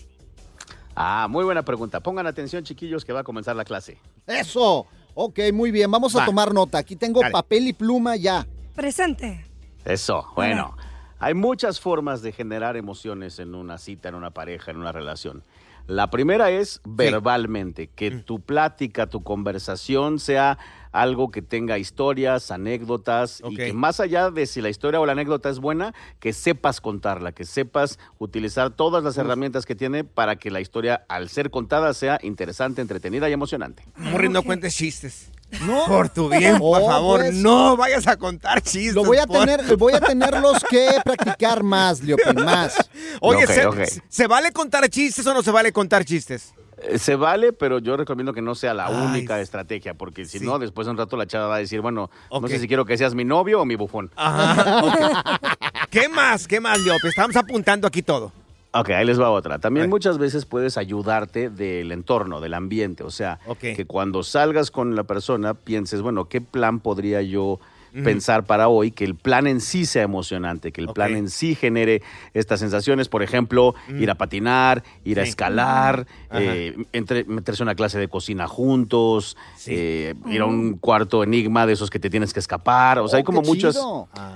Ah, 1.02 1.28
muy 1.30 1.44
buena 1.44 1.62
pregunta. 1.64 2.00
Pongan 2.00 2.26
atención, 2.26 2.62
chiquillos, 2.62 3.06
que 3.06 3.12
va 3.14 3.20
a 3.20 3.24
comenzar 3.24 3.56
la 3.56 3.64
clase. 3.64 3.96
Eso. 4.26 4.86
Ok, 5.14 5.38
muy 5.54 5.70
bien. 5.70 5.90
Vamos 5.90 6.14
a 6.14 6.18
Va. 6.20 6.26
tomar 6.26 6.52
nota. 6.52 6.76
Aquí 6.76 6.94
tengo 6.94 7.20
Dale. 7.20 7.32
papel 7.32 7.68
y 7.68 7.72
pluma 7.72 8.16
ya. 8.16 8.46
Presente. 8.74 9.46
Eso, 9.84 10.26
bueno. 10.36 10.76
Hay 11.18 11.32
muchas 11.32 11.80
formas 11.80 12.20
de 12.20 12.32
generar 12.32 12.76
emociones 12.76 13.38
en 13.38 13.54
una 13.54 13.78
cita, 13.78 14.10
en 14.10 14.14
una 14.14 14.30
pareja, 14.30 14.70
en 14.72 14.76
una 14.76 14.92
relación. 14.92 15.42
La 15.86 16.10
primera 16.10 16.50
es 16.50 16.80
verbalmente, 16.84 17.86
que 17.88 18.10
Mm. 18.10 18.22
tu 18.24 18.40
plática, 18.40 19.06
tu 19.06 19.22
conversación 19.22 20.18
sea 20.18 20.58
algo 20.92 21.30
que 21.30 21.42
tenga 21.42 21.78
historias, 21.78 22.50
anécdotas 22.50 23.42
y 23.48 23.56
que 23.56 23.72
más 23.72 24.00
allá 24.00 24.30
de 24.30 24.46
si 24.46 24.60
la 24.60 24.68
historia 24.70 25.00
o 25.00 25.06
la 25.06 25.12
anécdota 25.12 25.48
es 25.50 25.58
buena, 25.58 25.94
que 26.18 26.32
sepas 26.32 26.80
contarla, 26.80 27.32
que 27.32 27.44
sepas 27.44 27.98
utilizar 28.18 28.70
todas 28.70 29.02
las 29.04 29.16
herramientas 29.18 29.66
que 29.66 29.74
tiene 29.74 30.04
para 30.04 30.36
que 30.36 30.50
la 30.50 30.60
historia, 30.60 31.04
al 31.08 31.28
ser 31.28 31.50
contada, 31.50 31.94
sea 31.94 32.18
interesante, 32.22 32.80
entretenida 32.82 33.28
y 33.28 33.32
emocionante. 33.32 33.84
Morris, 33.96 34.30
no 34.30 34.42
cuentes 34.42 34.74
chistes. 34.74 35.30
No. 35.66 35.84
Por 35.86 36.08
tu 36.10 36.28
bien, 36.28 36.58
por 36.58 36.80
Oh, 36.80 36.86
favor, 36.86 37.20
pues. 37.22 37.34
no 37.34 37.76
vayas 37.76 38.06
a 38.06 38.16
contar 38.16 38.62
chistes. 38.62 38.94
Lo 38.94 39.04
voy 39.04 39.18
a 39.18 39.26
por- 39.26 39.40
tener, 39.46 39.76
voy 39.76 39.92
a 39.94 40.00
tenerlos 40.00 40.62
que 40.70 40.86
practicar 41.04 41.62
más, 41.64 42.00
Leopin, 42.02 42.44
más. 42.44 42.88
Oye, 43.20 43.46
¿se. 43.48 44.02
¿se 44.08 44.26
vale 44.28 44.52
contar 44.52 44.88
chistes 44.88 45.26
o 45.26 45.34
no 45.34 45.42
se 45.42 45.50
vale 45.50 45.72
contar 45.72 46.04
chistes? 46.04 46.54
Eh, 46.82 46.98
Se 46.98 47.16
vale, 47.16 47.52
pero 47.52 47.78
yo 47.78 47.96
recomiendo 47.96 48.32
que 48.32 48.42
no 48.42 48.54
sea 48.54 48.74
la 48.74 48.88
única 48.90 49.40
estrategia, 49.40 49.94
porque 49.94 50.24
si 50.24 50.40
no, 50.40 50.58
después 50.58 50.86
de 50.86 50.92
un 50.92 50.98
rato 50.98 51.16
la 51.16 51.26
chava 51.26 51.46
va 51.46 51.56
a 51.56 51.58
decir, 51.58 51.80
bueno, 51.80 52.10
no 52.30 52.48
sé 52.48 52.58
si 52.58 52.68
quiero 52.68 52.84
que 52.84 52.96
seas 52.96 53.14
mi 53.14 53.24
novio 53.24 53.60
o 53.60 53.64
mi 53.64 53.76
bufón. 53.76 54.10
Ajá. 54.16 55.38
¿Qué 55.90 56.08
más? 56.08 56.46
¿Qué 56.46 56.60
más, 56.60 56.80
Leopi? 56.80 57.08
Estamos 57.08 57.36
apuntando 57.36 57.86
aquí 57.86 58.02
todo. 58.02 58.32
Ok, 58.72 58.90
ahí 58.90 59.04
les 59.04 59.20
va 59.20 59.30
otra. 59.30 59.58
También 59.58 59.90
muchas 59.90 60.16
veces 60.18 60.46
puedes 60.46 60.78
ayudarte 60.78 61.50
del 61.50 61.90
entorno, 61.90 62.40
del 62.40 62.54
ambiente. 62.54 63.02
O 63.02 63.10
sea, 63.10 63.40
que 63.58 63.84
cuando 63.84 64.22
salgas 64.22 64.70
con 64.70 64.94
la 64.94 65.02
persona 65.02 65.54
pienses, 65.54 66.02
bueno, 66.02 66.28
¿qué 66.28 66.40
plan 66.40 66.78
podría 66.78 67.20
yo 67.22 67.58
Pensar 67.92 68.44
para 68.44 68.68
hoy? 68.68 68.90
Que 68.90 69.04
el 69.04 69.14
plan 69.14 69.46
en 69.46 69.60
sí 69.60 69.84
sea 69.86 70.02
emocionante, 70.02 70.72
que 70.72 70.80
el 70.80 70.88
plan 70.88 71.14
en 71.16 71.28
sí 71.30 71.54
genere 71.54 72.02
estas 72.34 72.60
sensaciones. 72.60 73.08
Por 73.08 73.22
ejemplo, 73.22 73.74
Mm. 73.88 74.02
ir 74.02 74.10
a 74.10 74.14
patinar, 74.14 74.82
ir 75.04 75.18
a 75.20 75.22
escalar, 75.22 76.06
eh, 76.32 76.76
entre- 76.92 77.24
meterse 77.24 77.62
a 77.62 77.64
una 77.64 77.74
clase 77.74 77.98
de 77.98 78.08
cocina 78.08 78.46
juntos, 78.48 79.36
eh, 79.66 80.14
ir 80.26 80.40
a 80.40 80.46
un 80.46 80.74
cuarto 80.78 81.22
enigma 81.24 81.66
de 81.66 81.72
esos 81.72 81.90
que 81.90 81.98
te 81.98 82.10
tienes 82.10 82.32
que 82.32 82.40
escapar. 82.40 82.98
O 83.00 83.08
sea, 83.08 83.16
hay 83.18 83.22
Oh, 83.22 83.26
como 83.26 83.42
muchas... 83.42 83.78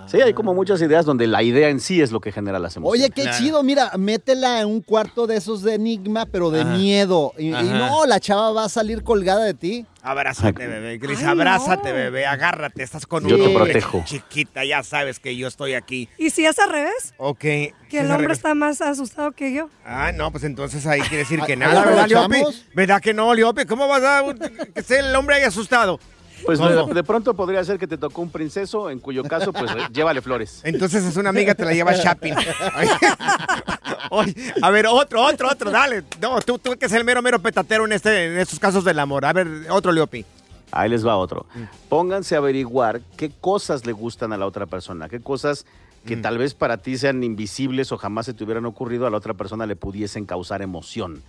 Sí, 0.06 0.20
hay 0.20 0.34
como 0.34 0.54
muchas 0.54 0.80
ideas 0.82 1.04
donde 1.04 1.26
la 1.26 1.42
idea 1.42 1.68
en 1.68 1.80
sí 1.80 2.00
es 2.00 2.12
lo 2.12 2.20
que 2.20 2.32
genera 2.32 2.58
las 2.58 2.76
emociones. 2.76 3.02
Oye, 3.04 3.10
qué 3.14 3.30
chido, 3.38 3.62
mira, 3.62 3.92
métela 3.96 4.60
en 4.60 4.68
un 4.68 4.80
cuarto 4.80 5.26
de 5.26 5.36
esos 5.36 5.62
de 5.62 5.74
enigma, 5.74 6.26
pero 6.26 6.50
de 6.50 6.60
Ajá. 6.62 6.76
miedo. 6.76 7.32
Y, 7.38 7.50
no, 7.50 8.06
la 8.06 8.20
chava 8.20 8.52
va 8.52 8.64
a 8.64 8.68
salir 8.68 9.02
colgada 9.02 9.44
de 9.44 9.54
ti. 9.54 9.86
Abrázate, 10.04 10.66
bebé. 10.66 10.98
Gris, 10.98 11.20
Ay, 11.20 11.24
abrázate, 11.26 11.88
no. 11.88 11.94
bebé. 11.94 12.26
Agárrate. 12.26 12.82
Estás 12.82 13.06
con 13.06 13.26
Yo 13.26 13.36
un 13.36 13.40
te 13.42 13.48
hombre 13.48 13.72
protejo. 13.72 14.02
Chiquita, 14.04 14.62
ya 14.64 14.82
sabes 14.82 15.18
que 15.18 15.34
yo 15.34 15.48
estoy 15.48 15.72
aquí. 15.72 16.10
¿Y 16.18 16.28
si 16.28 16.44
es 16.44 16.58
al 16.58 16.68
revés? 16.70 17.14
Ok. 17.16 17.38
Que 17.38 17.64
el 17.64 17.74
¿Qué 17.88 17.98
es 18.00 18.10
hombre 18.10 18.32
está 18.34 18.54
más 18.54 18.82
asustado 18.82 19.32
que 19.32 19.54
yo. 19.54 19.70
Ah, 19.84 20.12
no, 20.14 20.30
pues 20.30 20.44
entonces 20.44 20.86
ahí 20.86 21.00
quiere 21.00 21.18
decir 21.18 21.40
que 21.40 21.52
¿Ahí 21.52 21.58
nada, 21.58 21.84
¿verdad, 21.86 22.06
Liopi? 22.06 22.42
¿Verdad 22.74 23.00
que 23.00 23.14
no, 23.14 23.32
Liopi? 23.32 23.64
¿Cómo 23.64 23.88
vas 23.88 24.02
a 24.02 24.22
que 24.74 24.82
sea 24.82 25.00
el 25.00 25.16
hombre 25.16 25.36
ahí 25.36 25.42
asustado? 25.44 25.98
Pues 26.44 26.58
de, 26.58 26.84
de 26.92 27.04
pronto 27.04 27.32
podría 27.34 27.64
ser 27.64 27.78
que 27.78 27.86
te 27.86 27.96
tocó 27.96 28.20
un 28.20 28.30
princeso, 28.30 28.90
en 28.90 28.98
cuyo 29.00 29.22
caso, 29.24 29.50
pues 29.52 29.70
eh, 29.70 29.76
llévale 29.92 30.20
flores. 30.20 30.60
Entonces 30.64 31.02
es 31.04 31.16
una 31.16 31.30
amiga, 31.30 31.54
te 31.54 31.64
la 31.64 31.72
lleva 31.72 31.92
shopping. 31.94 32.34
Oye, 34.10 34.34
a 34.62 34.70
ver, 34.70 34.86
otro, 34.86 35.22
otro, 35.22 35.48
otro, 35.50 35.70
dale. 35.70 36.04
No, 36.20 36.40
tú, 36.40 36.58
tú 36.58 36.72
que 36.78 36.86
es 36.86 36.92
el 36.92 37.04
mero, 37.04 37.22
mero 37.22 37.38
petatero 37.38 37.84
en, 37.84 37.92
este, 37.92 38.26
en 38.26 38.38
estos 38.38 38.58
casos 38.58 38.84
del 38.84 38.98
amor. 38.98 39.24
A 39.24 39.32
ver, 39.32 39.48
otro, 39.70 39.92
Liopi. 39.92 40.24
Ahí 40.72 40.88
les 40.88 41.06
va 41.06 41.16
otro. 41.16 41.46
Mm. 41.54 41.62
Pónganse 41.88 42.34
a 42.34 42.38
averiguar 42.38 43.00
qué 43.16 43.30
cosas 43.40 43.86
le 43.86 43.92
gustan 43.92 44.32
a 44.32 44.36
la 44.36 44.46
otra 44.46 44.66
persona, 44.66 45.08
qué 45.08 45.20
cosas 45.20 45.64
Mm. 46.04 46.06
que 46.06 46.16
tal 46.18 46.38
vez 46.38 46.54
para 46.54 46.78
ti 46.78 46.96
sean 46.98 47.24
invisibles 47.24 47.90
o 47.92 47.96
jamás 47.96 48.26
se 48.26 48.34
te 48.34 48.44
hubieran 48.44 48.66
ocurrido, 48.66 49.06
a 49.06 49.10
la 49.10 49.16
otra 49.16 49.34
persona 49.34 49.66
le 49.66 49.76
pudiesen 49.76 50.26
causar 50.26 50.62
emoción. 50.62 51.22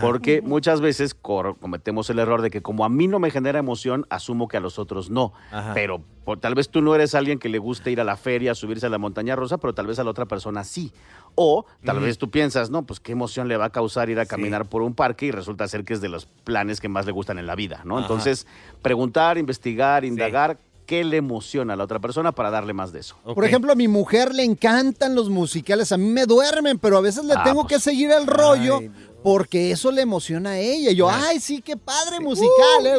Porque 0.00 0.40
muchas 0.42 0.80
veces 0.80 1.14
cometemos 1.14 2.08
el 2.10 2.18
error 2.18 2.42
de 2.42 2.50
que 2.50 2.62
como 2.62 2.84
a 2.84 2.88
mí 2.88 3.08
no 3.08 3.18
me 3.18 3.30
genera 3.30 3.58
emoción, 3.58 4.06
asumo 4.10 4.48
que 4.48 4.56
a 4.56 4.60
los 4.60 4.78
otros 4.78 5.10
no. 5.10 5.32
Ajá. 5.50 5.72
Pero 5.74 6.02
por- 6.24 6.38
tal 6.40 6.54
vez 6.54 6.68
tú 6.68 6.80
no 6.82 6.94
eres 6.94 7.14
alguien 7.14 7.38
que 7.38 7.48
le 7.48 7.58
guste 7.58 7.90
ir 7.90 8.00
a 8.00 8.04
la 8.04 8.16
feria, 8.16 8.54
subirse 8.54 8.86
a 8.86 8.88
la 8.88 8.98
montaña 8.98 9.36
rosa, 9.36 9.58
pero 9.58 9.74
tal 9.74 9.86
vez 9.86 9.98
a 9.98 10.04
la 10.04 10.10
otra 10.10 10.26
persona 10.26 10.64
sí. 10.64 10.92
O 11.34 11.64
tal 11.84 12.00
vez 12.00 12.18
tú 12.18 12.30
piensas, 12.30 12.70
no, 12.70 12.82
pues 12.84 13.00
qué 13.00 13.12
emoción 13.12 13.48
le 13.48 13.56
va 13.56 13.66
a 13.66 13.70
causar 13.70 14.10
ir 14.10 14.20
a 14.20 14.26
caminar 14.26 14.66
por 14.66 14.82
un 14.82 14.94
parque 14.94 15.26
y 15.26 15.30
resulta 15.30 15.66
ser 15.68 15.84
que 15.84 15.94
es 15.94 16.00
de 16.00 16.08
los 16.08 16.26
planes 16.26 16.80
que 16.80 16.88
más 16.88 17.06
le 17.06 17.12
gustan 17.12 17.38
en 17.38 17.46
la 17.46 17.54
vida, 17.54 17.80
¿no? 17.84 17.96
Ajá. 17.96 18.04
Entonces, 18.06 18.46
preguntar, 18.82 19.38
investigar, 19.38 20.04
indagar 20.04 20.58
qué 20.84 21.04
le 21.04 21.16
emociona 21.16 21.72
a 21.72 21.76
la 21.76 21.84
otra 21.84 22.00
persona 22.00 22.32
para 22.32 22.50
darle 22.50 22.72
más 22.74 22.92
de 22.92 23.00
eso. 23.00 23.16
Por 23.34 23.44
ejemplo, 23.44 23.72
a 23.72 23.74
mi 23.76 23.88
mujer 23.88 24.34
le 24.34 24.42
encantan 24.44 25.14
los 25.14 25.30
musicales. 25.30 25.90
A 25.92 25.96
mí 25.96 26.06
me 26.10 26.26
duermen, 26.26 26.78
pero 26.78 26.98
a 26.98 27.00
veces 27.00 27.24
le 27.24 27.34
Ah, 27.34 27.44
tengo 27.44 27.62
pues. 27.62 27.74
que 27.74 27.80
seguir 27.80 28.10
el 28.10 28.26
rollo 28.26 28.80
porque 29.22 29.70
eso 29.70 29.90
le 29.92 30.02
emociona 30.02 30.50
a 30.50 30.58
ella. 30.58 30.90
Y 30.90 30.96
yo, 30.96 31.08
ay, 31.10 31.40
sí, 31.40 31.62
qué 31.62 31.76
padre 31.76 32.20
musical, 32.20 32.86
¿eh? 32.86 32.96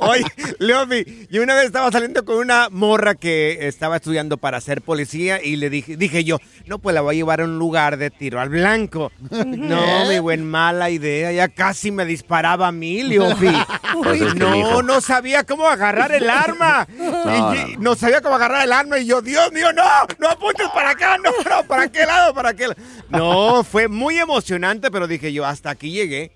Oye, 0.00 0.24
Leopi, 0.58 1.26
yo 1.30 1.42
una 1.42 1.54
vez 1.54 1.66
estaba 1.66 1.90
saliendo 1.90 2.24
con 2.24 2.36
una 2.36 2.68
morra 2.70 3.14
que 3.14 3.66
estaba 3.68 3.96
estudiando 3.96 4.36
para 4.38 4.60
ser 4.60 4.82
policía 4.82 5.42
y 5.42 5.56
le 5.56 5.70
dije, 5.70 5.96
dije 5.96 6.24
yo, 6.24 6.38
no, 6.66 6.78
pues 6.78 6.94
la 6.94 7.00
voy 7.00 7.14
a 7.14 7.18
llevar 7.18 7.40
a 7.40 7.44
un 7.44 7.58
lugar 7.58 7.96
de 7.96 8.10
tiro 8.10 8.40
al 8.40 8.48
blanco. 8.48 9.12
No, 9.30 10.06
mi 10.08 10.18
buen, 10.18 10.44
mala 10.44 10.90
idea. 10.90 11.32
Ya 11.32 11.48
casi 11.48 11.90
me 11.90 12.04
disparaba 12.04 12.68
a 12.68 12.72
mí, 12.72 13.02
Leopi. 13.02 13.48
Pues 14.02 14.34
no, 14.36 14.80
no 14.80 15.02
sabía 15.02 15.44
cómo 15.44 15.66
agarrar 15.68 16.12
el 16.12 16.28
arma. 16.30 16.88
No, 16.98 17.54
Y- 17.54 17.58
y- 17.72 17.76
no 17.76 17.94
sabía 17.94 18.20
cómo 18.22 18.36
agarrar 18.36 18.64
el 18.64 18.72
arma 18.72 18.98
y 18.98 19.06
yo, 19.06 19.20
Dios 19.22 19.52
mío, 19.52 19.72
no, 19.72 19.82
no 20.18 20.28
apuntes 20.28 20.66
para 20.70 20.90
acá, 20.90 21.18
no, 21.18 21.30
no, 21.48 21.62
para 21.66 21.90
qué 21.90 22.06
lado, 22.06 22.32
para 22.34 22.54
qué 22.54 22.68
lado. 22.68 22.80
No, 23.10 23.62
fue 23.64 23.88
muy 23.88 24.18
emocionante, 24.18 24.61
pero 24.90 25.06
dije 25.06 25.32
yo, 25.32 25.44
hasta 25.46 25.70
aquí 25.70 25.90
llegué. 25.90 26.32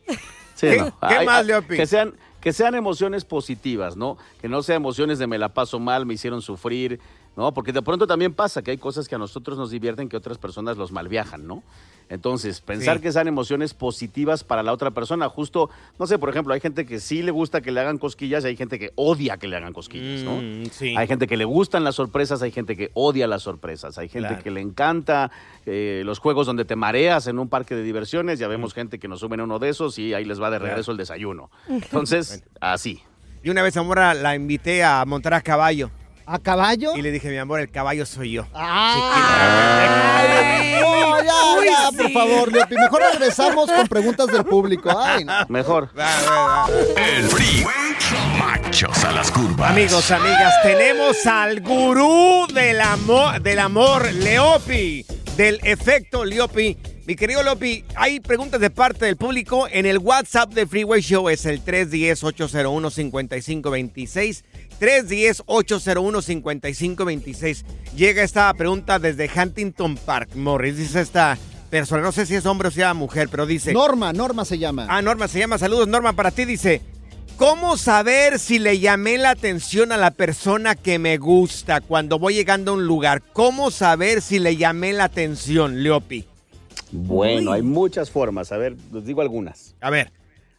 Sí, 0.55 0.69
¿Qué, 0.69 0.77
no. 0.79 0.99
qué 1.01 1.15
Hay- 1.19 1.27
más, 1.27 1.41
hay- 1.41 1.47
Leopi? 1.47 1.77
Que 1.77 1.87
sean, 1.87 2.15
que 2.41 2.53
sean 2.53 2.75
emociones 2.75 3.25
positivas, 3.25 3.97
¿no? 3.97 4.17
Que 4.41 4.49
no 4.49 4.63
sean 4.63 4.77
emociones 4.77 5.19
de 5.19 5.27
me 5.27 5.39
la 5.39 5.51
paso 5.51 5.79
mal, 5.79 6.07
me 6.07 6.15
hicieron 6.15 6.41
sufrir, 6.43 6.99
¿no? 7.37 7.53
Porque 7.53 7.73
de 7.73 7.83
pronto 7.83 8.07
también 8.07 8.33
pasa 8.35 8.63
que 8.63 8.71
hay 8.71 8.79
cosas 8.79 9.07
que 9.09 9.15
a 9.15 9.19
nosotros 9.19 9.59
nos 9.59 9.71
divierten 9.71 10.09
que 10.09 10.17
otras 10.17 10.39
personas 10.39 10.77
los 10.77 10.93
malviajan, 10.93 11.47
¿no? 11.47 11.63
Entonces, 12.09 12.61
pensar 12.61 12.97
Sí. 12.99 13.03
que 13.03 13.13
sean 13.13 13.27
emociones 13.27 13.75
positivas 13.75 14.45
para 14.45 14.63
la 14.63 14.73
otra 14.73 14.93
persona, 14.93 15.29
justo, 15.29 15.71
no 15.99 16.07
sé, 16.07 16.19
por 16.19 16.29
ejemplo, 16.31 16.55
hay 16.55 16.61
gente 16.61 16.87
que 16.87 17.01
sí 17.01 17.23
le 17.23 17.33
gusta 17.33 17.61
que 17.61 17.73
le 17.73 17.81
hagan 17.81 17.99
cosquillas 17.99 18.45
y 18.45 18.49
hay 18.49 18.57
gente 18.57 18.79
que 18.79 18.93
odia 18.95 19.39
que 19.39 19.49
le 19.49 19.57
hagan 19.57 19.73
cosquillas, 19.73 20.23
¿no? 20.23 20.37
Mm, 20.41 20.67
sí. 20.71 20.95
Hay 20.97 21.07
gente 21.09 21.27
que 21.27 21.37
le 21.37 21.45
gustan 21.45 21.83
las 21.83 21.97
sorpresas, 21.97 22.43
hay 22.43 22.53
gente 22.53 22.77
que 22.77 22.91
odia 22.95 23.27
las 23.27 23.43
sorpresas, 23.43 23.99
hay 23.99 24.09
gente 24.09 24.29
Claro. 24.29 24.43
que 24.45 24.51
le 24.53 24.61
encanta 24.61 25.31
eh, 25.67 26.03
los 26.05 26.21
juegos 26.21 26.47
donde 26.47 26.65
te 26.65 26.77
mareas 26.77 27.27
en 27.27 27.41
un 27.41 27.49
parque 27.49 27.75
de 27.75 27.83
diversiones, 27.83 28.39
ya 28.39 28.47
vemos 28.47 28.73
gente 28.73 29.01
que 29.01 29.09
nos 29.09 29.19
suben 29.21 29.41
a 29.41 29.45
uno 29.45 29.59
de 29.59 29.69
esos 29.71 29.99
y 29.99 30.15
ahí 30.15 30.25
les 30.25 30.41
va 30.41 30.49
de 30.51 30.61
regreso 30.61 30.93
el 30.93 30.97
desayuno. 30.97 31.51
Entonces, 31.69 32.45
así. 32.61 33.03
Y 33.43 33.51
una 33.51 33.63
vez 33.63 33.77
a 33.77 33.83
Mora 33.83 34.15
la 34.15 34.35
invité 34.37 34.85
a 34.85 35.05
montar 35.05 35.35
a 35.35 35.41
caballo. 35.41 35.91
¿A 36.29 36.41
caballo? 36.41 36.97
Y 36.97 37.03
le 37.03 37.13
dije, 37.13 37.31
mi 37.31 37.37
amor, 37.39 37.61
el 37.61 37.71
caballo 37.71 38.05
soy 38.05 38.33
yo. 38.33 38.47
Ay, 38.53 39.01
no, 40.81 41.23
ya, 41.23 41.33
Uy, 41.59 41.67
ya, 41.67 41.89
sí. 41.91 41.97
por 41.97 42.11
favor, 42.11 42.53
Leopi. 42.53 42.75
Mejor 42.75 43.01
regresamos 43.13 43.71
con 43.71 43.87
preguntas 43.87 44.27
del 44.27 44.45
público. 44.45 44.91
Ay, 44.99 45.25
no. 45.25 45.33
Mejor. 45.49 45.89
El 46.97 47.29
Freeway. 47.29 47.75
Machos 48.39 49.05
a 49.05 49.13
las 49.13 49.31
curvas. 49.31 49.71
Amigos, 49.71 50.11
amigas, 50.11 50.53
tenemos 50.65 51.25
al 51.27 51.61
gurú 51.61 52.49
del 52.53 52.81
amor, 52.81 53.41
del 53.41 53.61
amor, 53.61 54.13
Leopi, 54.13 55.07
del 55.37 55.61
efecto 55.63 56.25
Leopi. 56.25 56.77
Mi 57.07 57.15
querido 57.15 57.45
Leopi, 57.45 57.85
hay 57.95 58.19
preguntas 58.19 58.61
de 58.61 58.69
parte 58.69 59.07
del 59.07 59.17
público 59.17 59.69
en 59.71 59.87
el 59.87 59.99
WhatsApp 59.99 60.53
de 60.53 60.67
Freeway 60.67 61.01
Show, 61.01 61.29
es 61.29 61.47
el 61.47 61.65
310-801-5526. 61.65 64.43
310-801-5526. 64.81 67.65
Llega 67.97 68.23
esta 68.23 68.53
pregunta 68.55 68.99
desde 68.99 69.31
Huntington 69.35 69.97
Park, 69.97 70.31
Morris. 70.35 70.77
Dice 70.77 71.01
esta 71.01 71.39
persona, 71.71 72.03
no 72.03 72.13
sé 72.13 72.27
si 72.27 72.35
es 72.35 72.47
hombre 72.47 72.69
o 72.69 72.71
sea 72.71 72.95
mujer, 72.95 73.29
pero 73.31 73.47
dice... 73.47 73.73
Norma, 73.73 74.13
Norma 74.13 74.45
se 74.45 74.59
llama. 74.59 74.87
Ah, 74.89 75.03
Norma 75.03 75.29
se 75.29 75.39
llama. 75.39 75.59
Saludos, 75.59 75.89
Norma, 75.89 76.13
para 76.13 76.31
ti. 76.31 76.45
Dice, 76.45 76.83
¿cómo 77.37 77.77
saber 77.77 78.39
si 78.39 78.59
le 78.59 78.79
llamé 78.79 79.19
la 79.19 79.31
atención 79.31 79.93
a 79.93 79.97
la 79.97 80.11
persona 80.11 80.75
que 80.75 80.99
me 80.99 81.19
gusta 81.19 81.81
cuando 81.81 82.19
voy 82.19 82.35
llegando 82.35 82.73
a 82.73 82.75
un 82.75 82.87
lugar? 82.87 83.23
¿Cómo 83.33 83.71
saber 83.71 84.23
si 84.23 84.39
le 84.39 84.57
llamé 84.57 84.93
la 84.93 85.05
atención, 85.05 85.83
Leopi? 85.83 86.27
Bueno, 86.93 87.53
hay 87.53 87.63
muchas 87.63 88.11
formas. 88.11 88.53
A 88.53 88.59
ver, 88.59 88.77
les 88.93 89.05
digo 89.05 89.21
algunas. 89.21 89.75
A 89.81 89.91
ver. 89.91 90.13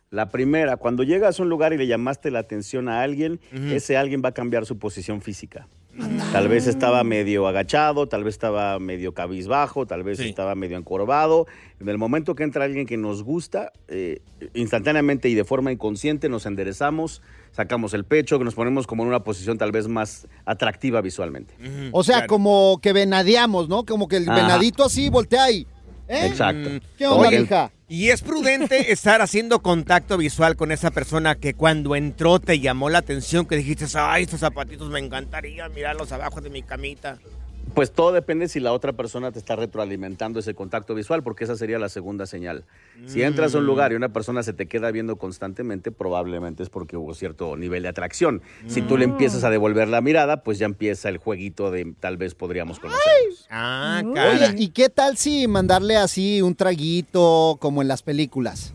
La 0.10 0.30
primera, 0.30 0.78
cuando 0.78 1.04
llegas 1.04 1.40
a 1.40 1.44
un 1.44 1.50
lugar 1.50 1.74
y 1.74 1.78
le 1.78 1.88
llamaste 1.88 2.32
la 2.32 2.40
atención 2.40 2.88
a 2.88 3.02
alguien, 3.02 3.40
ese 3.52 3.98
alguien 3.98 4.22
va 4.24 4.30
a 4.30 4.34
cambiar 4.34 4.66
su 4.66 4.78
posición 4.78 5.22
física. 5.22 5.68
Tal 6.32 6.48
vez 6.48 6.68
estaba 6.68 7.04
medio 7.04 7.48
agachado, 7.48 8.08
tal 8.08 8.24
vez 8.24 8.36
estaba 8.36 8.78
medio 8.80 9.14
cabizbajo, 9.14 9.88
tal 9.88 10.04
vez 10.04 10.20
estaba 10.20 10.54
medio 10.56 10.78
encorvado. 10.78 11.48
En 11.80 11.90
el 11.90 11.98
momento 11.98 12.36
que 12.36 12.44
entra 12.44 12.66
alguien 12.66 12.86
que 12.86 12.98
nos 12.98 13.24
gusta, 13.24 13.72
eh, 13.88 14.22
instantáneamente 14.54 15.28
y 15.28 15.34
de 15.34 15.44
forma 15.44 15.72
inconsciente 15.72 16.30
nos 16.30 16.46
enderezamos, 16.46 17.22
sacamos 17.52 17.94
el 17.94 18.04
pecho, 18.04 18.38
que 18.38 18.46
nos 18.46 18.54
ponemos 18.54 18.86
como 18.86 19.04
en 19.04 19.10
una 19.10 19.24
posición 19.24 19.58
tal 19.58 19.72
vez 19.72 19.88
más 19.88 20.28
atractiva 20.46 21.02
visualmente. 21.02 21.56
O 21.92 22.04
sea, 22.04 22.28
como 22.28 22.80
que 22.82 22.94
venadeamos, 22.94 23.68
¿no? 23.68 23.84
Como 23.84 24.08
que 24.08 24.18
el 24.18 24.30
Ajá. 24.30 24.42
venadito 24.42 24.84
así 24.86 25.10
voltea 25.10 25.46
ahí. 25.46 25.66
¿Eh? 26.08 26.28
Exacto. 26.28 26.70
¿Qué 26.98 27.08
onda, 27.08 27.28
Oye, 27.28 27.40
mija? 27.42 27.72
Y 27.90 28.10
es 28.10 28.22
prudente 28.22 28.92
estar 28.92 29.22
haciendo 29.22 29.62
contacto 29.62 30.18
visual 30.18 30.56
con 30.56 30.72
esa 30.72 30.92
persona 30.92 31.36
que 31.36 31.54
cuando 31.54 31.96
entró 31.96 32.40
te 32.40 32.60
llamó 32.60 32.90
la 32.90 33.00
atención, 33.00 33.46
que 33.46 33.56
dijiste, 33.56 33.86
ay, 33.96 34.24
estos 34.24 34.42
zapatitos 34.42 34.90
me 34.90 35.00
encantaría 35.00 35.70
mirarlos 35.70 36.12
abajo 36.12 36.42
de 36.42 36.50
mi 36.50 36.64
camita. 36.64 37.18
Pues 37.74 37.92
todo 37.92 38.12
depende 38.12 38.48
si 38.48 38.60
la 38.60 38.74
otra 38.74 38.94
persona 38.94 39.32
te 39.32 39.40
está 39.40 39.56
retroalimentando 39.56 40.40
ese 40.40 40.54
contacto 40.54 40.96
visual, 40.96 41.22
porque 41.22 41.44
esa 41.44 41.56
sería 41.56 41.78
la 41.78 41.90
segunda 41.90 42.26
señal. 42.26 42.64
Si 43.06 43.22
entras 43.22 43.54
a 43.54 43.60
un 43.60 43.66
lugar 43.66 43.92
y 43.92 43.96
una 43.96 44.10
persona 44.10 44.42
se 44.42 44.54
te 44.54 44.66
queda 44.66 44.90
viendo 44.92 45.18
constantemente, 45.18 45.92
probablemente 45.92 46.64
es 46.64 46.70
porque 46.70 46.98
hubo 46.98 47.14
cierto 47.14 47.56
nivel 47.56 47.84
de 47.84 47.90
atracción. 47.90 48.42
Si 48.68 48.82
tú 48.82 48.98
le 48.98 49.06
empiezas 49.06 49.44
a 49.44 49.50
devolver 49.50 49.88
la 49.88 50.02
mirada, 50.02 50.44
pues 50.44 50.58
ya 50.58 50.66
empieza 50.66 51.10
el 51.10 51.18
jueguito 51.18 51.70
de 51.70 51.94
tal 52.00 52.18
vez 52.18 52.34
podríamos 52.36 52.80
conocernos. 52.80 53.48
Ah, 53.50 54.02
Oye, 54.06 54.56
¿y 54.58 54.70
qué 54.70 54.90
tal 54.90 55.18
si 55.18 55.48
mandarle 55.48 55.98
así 55.98 56.42
un 56.42 56.56
traguito 56.56 57.58
como 57.60 57.82
en 57.82 57.88
las 57.88 58.02
películas? 58.02 58.74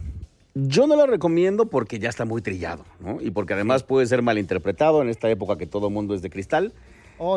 Yo 0.54 0.86
no 0.86 0.96
lo 0.96 1.06
recomiendo 1.06 1.66
porque 1.66 1.98
ya 1.98 2.10
está 2.10 2.26
muy 2.26 2.42
trillado, 2.42 2.84
¿no? 3.00 3.18
Y 3.22 3.30
porque 3.30 3.54
además 3.54 3.84
puede 3.84 4.06
ser 4.06 4.20
malinterpretado 4.20 5.00
en 5.00 5.08
esta 5.08 5.30
época 5.30 5.56
que 5.56 5.66
todo 5.66 5.88
mundo 5.88 6.14
es 6.14 6.20
de 6.20 6.28
cristal. 6.28 6.72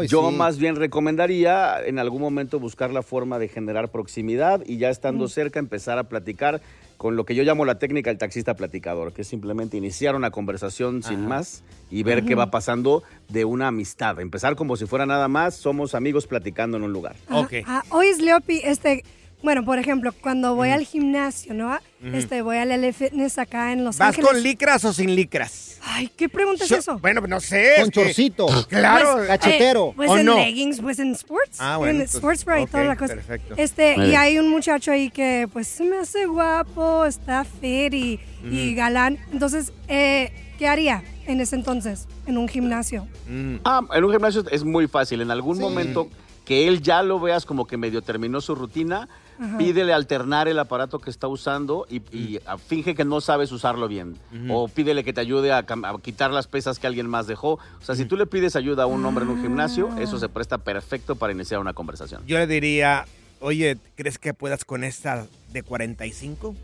Yo 0.08 0.30
sí. 0.32 0.36
más 0.36 0.58
bien 0.58 0.76
recomendaría 0.76 1.80
en 1.86 2.00
algún 2.00 2.22
momento 2.22 2.60
buscar 2.60 2.92
la 2.92 3.02
forma 3.04 3.38
de 3.40 3.48
generar 3.48 3.90
proximidad 3.90 4.62
y 4.66 4.78
ya 4.78 4.90
estando 4.90 5.26
Mm. 5.26 5.30
cerca 5.30 5.60
empezar 5.60 5.98
a 6.00 6.06
platicar 6.06 6.62
con 6.98 7.16
lo 7.18 7.26
que 7.26 7.36
yo 7.36 7.44
llamo 7.44 7.66
la 7.66 7.78
técnica 7.78 8.10
del 8.10 8.18
taxista 8.18 8.56
platicador, 8.56 9.12
que 9.14 9.24
es 9.24 9.28
simplemente 9.28 9.76
iniciar 9.78 10.16
una 10.16 10.32
conversación 10.32 11.04
sin 11.04 11.20
Ajá. 11.20 11.28
más 11.28 11.64
y 11.92 12.04
ver 12.04 12.24
qué 12.24 12.36
va 12.36 12.50
pasando 12.52 13.04
de 13.30 13.44
una 13.46 13.68
amistad. 13.68 14.20
Empezar 14.22 14.56
como 14.56 14.78
si 14.78 14.86
fuera 14.86 15.06
nada 15.06 15.28
más, 15.28 15.56
somos 15.56 15.94
amigos 15.94 16.26
platicando 16.26 16.78
en 16.78 16.84
un 16.84 16.94
lugar. 16.94 17.16
Ah, 17.30 17.84
hoy 17.90 18.08
es 18.08 18.20
Leopi, 18.22 18.62
este, 18.64 19.04
bueno, 19.46 19.64
por 19.64 19.80
ejemplo, 19.80 20.12
cuando 20.22 20.56
voy 20.56 20.70
al 20.72 20.86
gimnasio, 20.86 21.54
¿no? 21.54 21.78
Este, 22.04 22.42
voy 22.42 22.58
al 22.58 22.70
LA 22.70 22.92
Fitness 22.94 23.38
acá 23.38 23.72
en 23.72 23.84
Los 23.84 23.98
¿Vas 23.98 24.10
Ángeles. 24.10 24.30
con 24.30 24.44
licras 24.44 24.84
o 24.86 24.92
sin 24.92 25.16
licras? 25.16 25.80
Ay, 25.84 26.10
¿qué 26.18 26.28
pregunta 26.28 26.64
es 26.66 26.70
Yo- 26.70 26.78
eso? 26.78 27.00
Bueno, 27.00 27.22
no 27.22 27.40
sé. 27.40 27.76
Con 27.80 27.92
chorcito. 27.92 28.48
Claro. 28.68 29.18
Pues, 29.26 29.40
eh, 29.46 29.74
pues 29.96 30.10
¿O 30.12 30.18
en 30.18 30.26
no? 30.26 30.36
leggings, 30.36 30.82
pues 30.82 31.00
en 31.00 31.12
sports. 31.14 31.58
Ah, 31.60 31.78
bueno, 31.78 31.92
En 31.92 31.96
entonces, 31.98 32.16
sports 32.16 32.44
bra 32.44 32.60
y 32.62 32.66
toda 32.68 32.84
ok, 32.84 32.88
la 32.90 32.96
cosa. 32.98 33.14
perfecto. 33.16 33.54
Este, 33.58 33.96
y 34.08 34.16
hay 34.16 34.38
un 34.40 34.50
muchacho 34.50 34.92
ahí 34.92 35.10
que 35.10 35.48
pues 35.54 35.68
se 35.68 35.84
me 35.84 35.98
hace 35.98 36.26
guapo, 36.26 37.06
está 37.06 37.44
fit 37.46 37.94
y, 37.94 38.74
galán. 38.76 39.20
Entonces, 39.32 39.72
eh, 39.88 40.32
¿qué 40.60 40.68
haría 40.68 41.04
en 41.28 41.40
ese 41.40 41.56
entonces? 41.56 42.08
En 42.28 42.38
un 42.38 42.48
gimnasio. 42.48 43.08
Ah, 43.64 43.82
en 43.94 44.04
un 44.04 44.12
gimnasio 44.12 44.44
es 44.52 44.64
muy 44.64 44.88
fácil. 44.88 45.22
En 45.22 45.30
algún 45.32 45.60
momento 45.60 46.10
que 46.46 46.68
él 46.68 46.82
ya 46.82 47.02
lo 47.04 47.20
veas 47.20 47.46
como 47.46 47.66
que 47.66 47.78
medio 47.78 48.02
terminó 48.04 48.40
su 48.42 48.54
rutina, 48.54 49.08
Ajá. 49.40 49.58
pídele 49.58 49.94
alternar 49.94 50.48
el 50.48 50.60
aparato 50.60 51.00
que 51.00 51.10
está 51.10 51.28
usando 51.28 51.86
y, 51.90 51.98
y, 52.16 52.40
ah, 52.46 52.58
finge 52.58 52.96
que 52.96 53.06
no 53.06 53.22
sabes 53.22 53.52
usarlo 53.52 53.88
bien. 53.88 54.18
O 54.50 54.68
pídele 54.68 55.04
que 55.04 55.14
te 55.14 55.22
ayude 55.22 55.52
a, 55.52 55.66
quitar 56.02 56.32
las 56.32 56.48
pesas 56.48 56.80
que 56.80 56.88
alguien 56.88 57.08
más 57.08 57.28
dejó. 57.28 57.54
O 57.54 57.86
sea, 57.86 57.96
si 57.96 58.06
tú 58.06 58.18
le 58.18 58.26
pides 58.26 58.56
ayuda 58.56 58.84
a 58.84 58.86
un 58.86 59.06
hombre 59.06 59.26
en 59.26 59.32
un 59.32 59.42
gimnasio, 59.42 59.90
eso 59.98 60.20
se 60.20 60.30
presta 60.30 60.58
perfecto 60.58 61.16
para 61.16 61.34
iniciar 61.34 61.60
una 61.60 61.74
conversación. 61.74 62.24
Yo 62.26 62.38
le 62.38 62.48
diría, 62.48 63.06
oye, 63.40 63.78
¿crees 63.96 64.18
que 64.18 64.34
puedas 64.34 64.66
con 64.66 64.84
esta 64.84 65.26
de 65.52 65.64
45? 65.64 66.56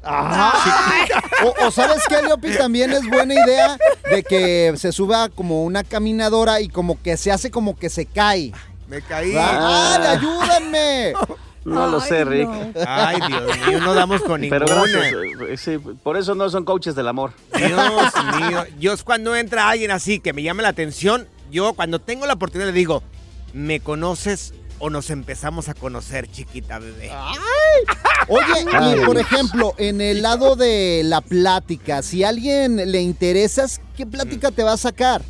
O, 1.44 1.66
o 1.66 1.72
sabes 1.72 2.04
qué, 2.08 2.22
Leopi, 2.22 2.56
también 2.58 2.92
es 2.92 3.08
buena 3.08 3.34
idea 3.34 3.78
de 4.10 4.24
que 4.24 4.74
se 4.78 4.92
suba 4.92 5.30
como 5.30 5.64
una 5.64 5.84
caminadora 5.84 6.62
y 6.62 6.68
como 6.68 7.02
que 7.02 7.18
se 7.18 7.32
hace 7.32 7.52
como 7.52 7.78
que 7.78 7.90
se 7.90 8.06
cae. 8.06 8.52
Me 8.88 9.02
caí. 9.02 9.34
¡Ah, 9.38 10.18
ayúdenme! 10.18 11.14
No 11.64 11.88
lo 11.88 12.02
sé, 12.02 12.26
Rick. 12.26 12.50
Ay, 12.88 13.18
Dios 13.28 13.44
mío, 13.68 13.80
no 13.82 13.94
damos 13.94 14.22
con 14.22 14.42
Pero 14.50 14.66
ninguna. 14.66 14.92
gracias. 15.10 15.14
eh, 15.50 15.58
sí, 15.58 15.78
por 15.78 16.18
eso 16.18 16.34
no 16.36 16.50
son 16.50 16.66
coaches 16.66 16.96
del 16.96 17.08
amor. 17.08 17.34
Dios 17.56 17.72
mío. 18.40 18.64
Yo 18.80 18.94
es 18.94 19.04
cuando 19.04 19.36
entra 19.36 19.70
alguien 19.70 19.92
así 19.92 20.20
que 20.20 20.34
me 20.34 20.42
llama 20.44 20.64
la 20.64 20.70
atención, 20.70 21.28
yo 21.52 21.74
cuando 21.74 22.00
tengo 22.00 22.26
la 22.26 22.34
oportunidad 22.34 22.68
le 22.70 22.74
digo, 22.74 23.04
¿me 23.54 23.80
conoces 23.80 24.54
o 24.80 24.90
nos 24.90 25.12
empezamos 25.12 25.70
a 25.70 25.76
conocer, 25.76 26.32
chiquita 26.32 26.80
bebé? 26.80 27.12
Oye, 28.28 28.66
Ay. 28.74 28.96
y 29.00 29.06
por 29.06 29.20
ejemplo, 29.20 29.76
en 29.78 30.02
el 30.02 30.24
lado 30.24 30.56
de 30.56 31.02
la 31.06 31.22
plática, 31.22 32.02
si 32.02 32.24
a 32.24 32.30
alguien 32.30 32.92
le 32.92 33.02
interesas, 33.02 33.82
¿qué 33.96 34.08
plática 34.08 34.50
te 34.50 34.64
va 34.64 34.74
a 34.74 34.78
sacar? 34.78 35.22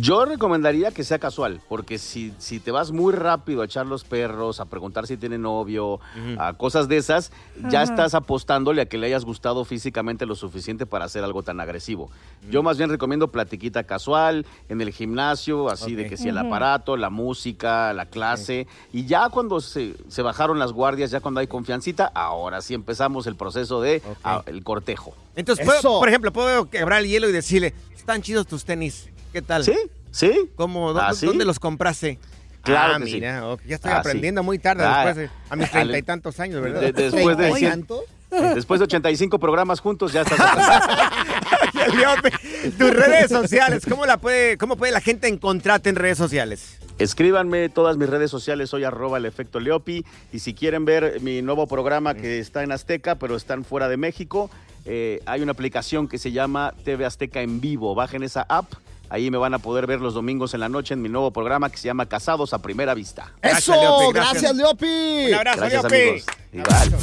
Yo 0.00 0.24
recomendaría 0.24 0.90
que 0.90 1.04
sea 1.04 1.18
casual, 1.18 1.60
porque 1.68 1.98
si, 1.98 2.32
si 2.38 2.60
te 2.60 2.70
vas 2.70 2.90
muy 2.92 3.12
rápido 3.12 3.62
a 3.62 3.64
echar 3.64 3.86
los 3.86 4.04
perros, 4.04 4.60
a 4.60 4.64
preguntar 4.66 5.06
si 5.06 5.16
tiene 5.16 5.38
novio, 5.38 6.00
a 6.38 6.52
cosas 6.54 6.88
de 6.88 6.96
esas, 6.96 7.32
ya 7.70 7.82
estás 7.82 8.14
apostándole 8.14 8.82
a 8.82 8.86
que 8.86 8.98
le 8.98 9.06
hayas 9.06 9.24
gustado 9.24 9.64
físicamente 9.64 10.26
lo 10.26 10.34
suficiente 10.34 10.86
para 10.86 11.04
hacer 11.06 11.24
algo 11.24 11.42
tan 11.42 11.60
agresivo. 11.60 12.10
Yo 12.50 12.62
más 12.62 12.78
bien 12.78 12.90
recomiendo 12.90 13.28
platiquita 13.28 13.84
casual, 13.84 14.46
en 14.68 14.80
el 14.80 14.90
gimnasio, 14.92 15.68
así 15.70 15.94
de 15.94 16.06
que 16.08 16.16
si 16.16 16.28
el 16.28 16.38
aparato, 16.38 16.96
la 16.96 17.10
música, 17.10 17.92
la 17.92 18.06
clase, 18.06 18.66
y 18.92 19.06
ya 19.06 19.28
cuando 19.30 19.60
se, 19.60 19.94
se 20.08 20.22
bajaron 20.22 20.58
las 20.58 20.72
guardias, 20.72 21.10
ya 21.10 21.20
cuando 21.20 21.40
hay 21.40 21.46
confiancita, 21.46 22.10
ahora 22.14 22.60
sí 22.62 22.74
empezamos 22.74 23.26
el 23.26 23.36
proceso 23.36 23.80
de 23.80 24.02
ah, 24.24 24.42
el 24.46 24.62
cortejo. 24.62 25.14
Entonces, 25.34 25.64
puedo- 25.66 25.98
por 25.98 26.08
ejemplo, 26.08 26.32
puedo 26.32 26.68
quebrar 26.68 27.00
el 27.02 27.08
hielo 27.08 27.28
y 27.28 27.32
decirle, 27.32 27.74
están 27.96 28.22
chidos 28.22 28.46
tus 28.46 28.64
tenis. 28.64 29.08
¿Qué 29.32 29.42
tal? 29.42 29.64
Sí, 29.64 29.74
sí. 30.10 30.32
¿Cómo? 30.56 30.92
¿Dó- 30.92 31.00
¿Ah? 31.00 31.12
¿Dónde 31.20 31.44
los 31.44 31.58
compraste? 31.58 32.18
Claro 32.62 32.94
ah, 32.94 32.98
que 33.00 33.06
sí. 33.06 33.14
mira, 33.14 33.42
ya 33.66 33.74
estoy 33.74 33.90
Ah, 33.90 33.98
aprendiendo 33.98 34.42
sí. 34.42 34.44
muy 34.44 34.58
tarde, 34.58 34.84
Ah, 34.86 35.06
después 35.06 35.16
de, 35.16 35.30
a 35.50 35.56
mis 35.56 35.70
treinta 35.72 35.98
y 35.98 36.02
tantos 36.02 36.38
años, 36.38 36.62
¿verdad? 36.62 36.80
De- 36.80 36.92
después 36.92 37.36
de 37.36 37.50
cien- 37.52 37.86
Después 38.54 38.80
de 38.80 38.84
85 38.84 39.38
programas 39.38 39.80
juntos, 39.80 40.10
ya 40.12 40.22
estás. 40.22 40.38
Tus 42.78 42.90
redes 42.94 43.30
sociales, 43.30 43.84
¿cómo, 43.86 44.06
la 44.06 44.16
puede, 44.16 44.56
¿cómo 44.56 44.76
puede 44.76 44.90
la 44.92 45.00
gente 45.02 45.28
encontrarte 45.28 45.90
en 45.90 45.96
redes 45.96 46.16
sociales? 46.16 46.78
Escríbanme, 46.98 47.68
todas 47.68 47.96
mis 47.98 48.08
redes 48.08 48.30
sociales, 48.30 48.70
soy 48.70 48.84
arroba 48.84 49.18
el 49.18 49.26
efecto 49.26 49.60
Leopi. 49.60 50.04
Y 50.32 50.38
si 50.38 50.54
quieren 50.54 50.84
ver 50.86 51.20
mi 51.20 51.42
nuevo 51.42 51.66
programa 51.66 52.14
que 52.14 52.38
está 52.38 52.62
en 52.62 52.72
Azteca, 52.72 53.16
pero 53.16 53.36
están 53.36 53.64
fuera 53.64 53.88
de 53.88 53.96
México, 53.98 54.50
eh, 54.86 55.20
hay 55.26 55.42
una 55.42 55.52
aplicación 55.52 56.08
que 56.08 56.16
se 56.18 56.32
llama 56.32 56.72
TV 56.84 57.04
Azteca 57.04 57.42
en 57.42 57.60
vivo. 57.60 57.94
Bajen 57.94 58.22
esa 58.22 58.46
app. 58.48 58.72
Ahí 59.12 59.30
me 59.30 59.36
van 59.36 59.52
a 59.52 59.58
poder 59.58 59.86
ver 59.86 60.00
los 60.00 60.14
domingos 60.14 60.54
en 60.54 60.60
la 60.60 60.70
noche 60.70 60.94
en 60.94 61.02
mi 61.02 61.10
nuevo 61.10 61.30
programa 61.30 61.68
que 61.68 61.76
se 61.76 61.84
llama 61.84 62.06
Casados 62.06 62.54
a 62.54 62.62
Primera 62.62 62.94
Vista. 62.94 63.30
¡Eso! 63.42 64.10
Gracias, 64.10 64.56
Leopi. 64.56 65.26
Un 65.28 65.34
abrazo, 65.34 65.58
Gracias, 65.60 65.82
Leopi. 65.82 65.96
amigos. 66.08 66.24
Igual. 66.50 66.98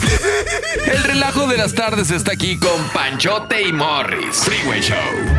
El 0.91 1.03
relajo 1.03 1.45
de 1.47 1.57
las 1.57 1.75
tardes 1.75 2.09
está 2.09 2.31
aquí 2.31 2.57
con 2.57 2.83
Panchote 2.95 3.61
y 3.61 3.71
Morris. 3.71 4.37
Freeway 4.37 4.81
Show. 4.81 5.38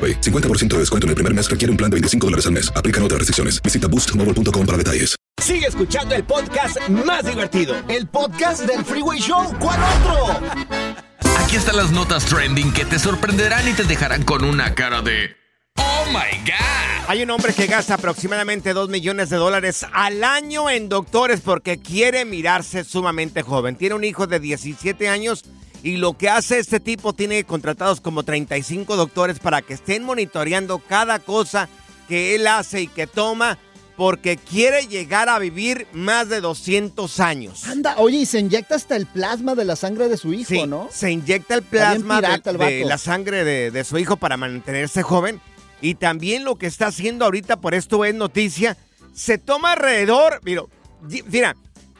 AroPay. 0.01 0.21
50% 0.21 0.69
de 0.69 0.79
descuento 0.79 1.05
en 1.05 1.09
el 1.09 1.15
primer 1.15 1.33
mes 1.33 1.49
requiere 1.49 1.69
un 1.69 1.77
plan 1.77 1.91
de 1.91 1.95
25 1.95 2.27
dólares 2.27 2.45
al 2.47 2.53
mes. 2.53 2.73
Aplican 2.75 3.03
otras 3.03 3.19
restricciones. 3.19 3.61
Visita 3.61 3.87
boostmobile.com 3.87 4.65
para 4.65 4.77
detalles. 4.77 5.15
Sigue 5.41 5.67
escuchando 5.67 6.13
el 6.15 6.23
podcast 6.23 6.77
más 6.89 7.25
divertido. 7.25 7.75
El 7.87 8.07
podcast 8.07 8.61
del 8.65 8.85
Freeway 8.85 9.19
Show. 9.19 9.55
¿Cuál 9.59 9.79
otro? 9.81 10.47
Aquí 11.43 11.55
están 11.55 11.77
las 11.77 11.91
notas 11.91 12.25
trending 12.25 12.71
que 12.73 12.85
te 12.85 12.99
sorprenderán 12.99 13.67
y 13.67 13.73
te 13.73 13.83
dejarán 13.83 14.23
con 14.23 14.43
una 14.43 14.75
cara 14.75 15.01
de 15.01 15.35
¡Oh 15.77 16.05
my 16.07 16.37
God! 16.45 17.07
Hay 17.07 17.23
un 17.23 17.31
hombre 17.31 17.53
que 17.53 17.65
gasta 17.65 17.95
aproximadamente 17.95 18.73
2 18.73 18.89
millones 18.89 19.29
de 19.29 19.37
dólares 19.37 19.85
al 19.91 20.23
año 20.23 20.69
en 20.69 20.89
doctores 20.89 21.41
porque 21.41 21.79
quiere 21.79 22.23
mirarse 22.23 22.83
sumamente 22.83 23.41
joven. 23.41 23.75
Tiene 23.75 23.95
un 23.95 24.03
hijo 24.03 24.27
de 24.27 24.39
17 24.39 25.09
años 25.09 25.43
y 25.83 25.97
lo 25.97 26.17
que 26.17 26.29
hace 26.29 26.59
este 26.59 26.79
tipo 26.79 27.13
tiene 27.13 27.43
contratados 27.43 28.01
como 28.01 28.23
35 28.23 28.95
doctores 28.95 29.39
para 29.39 29.61
que 29.61 29.73
estén 29.73 30.03
monitoreando 30.03 30.79
cada 30.79 31.19
cosa 31.19 31.69
que 32.07 32.35
él 32.35 32.47
hace 32.47 32.81
y 32.81 32.87
que 32.87 33.07
toma 33.07 33.57
porque 33.97 34.37
quiere 34.37 34.87
llegar 34.87 35.29
a 35.29 35.37
vivir 35.37 35.85
más 35.93 36.27
de 36.29 36.41
200 36.41 37.19
años. 37.19 37.67
Anda, 37.67 37.95
oye, 37.97 38.19
y 38.19 38.25
se 38.25 38.39
inyecta 38.39 38.75
hasta 38.75 38.95
el 38.95 39.05
plasma 39.05 39.53
de 39.53 39.65
la 39.65 39.75
sangre 39.75 40.07
de 40.09 40.17
su 40.17 40.33
hijo, 40.33 40.49
Sí, 40.49 40.65
¿no? 40.65 40.89
se 40.91 41.11
inyecta 41.11 41.55
el 41.55 41.61
plasma 41.61 42.21
de, 42.21 42.81
el 42.81 42.87
la 42.87 42.97
sangre 42.97 43.43
de, 43.43 43.69
de 43.69 43.83
su 43.83 43.97
hijo 43.97 44.17
para 44.17 44.37
mantenerse 44.37 45.03
joven. 45.03 45.39
Y 45.81 45.95
también 45.95 46.43
lo 46.43 46.55
que 46.55 46.67
está 46.67 46.87
haciendo 46.87 47.25
ahorita, 47.25 47.57
por 47.57 47.73
esto 47.73 48.05
es 48.05 48.13
noticia, 48.15 48.77
se 49.13 49.37
toma 49.37 49.73
alrededor, 49.73 50.39
mira, 50.43 50.63
mira 51.27 51.55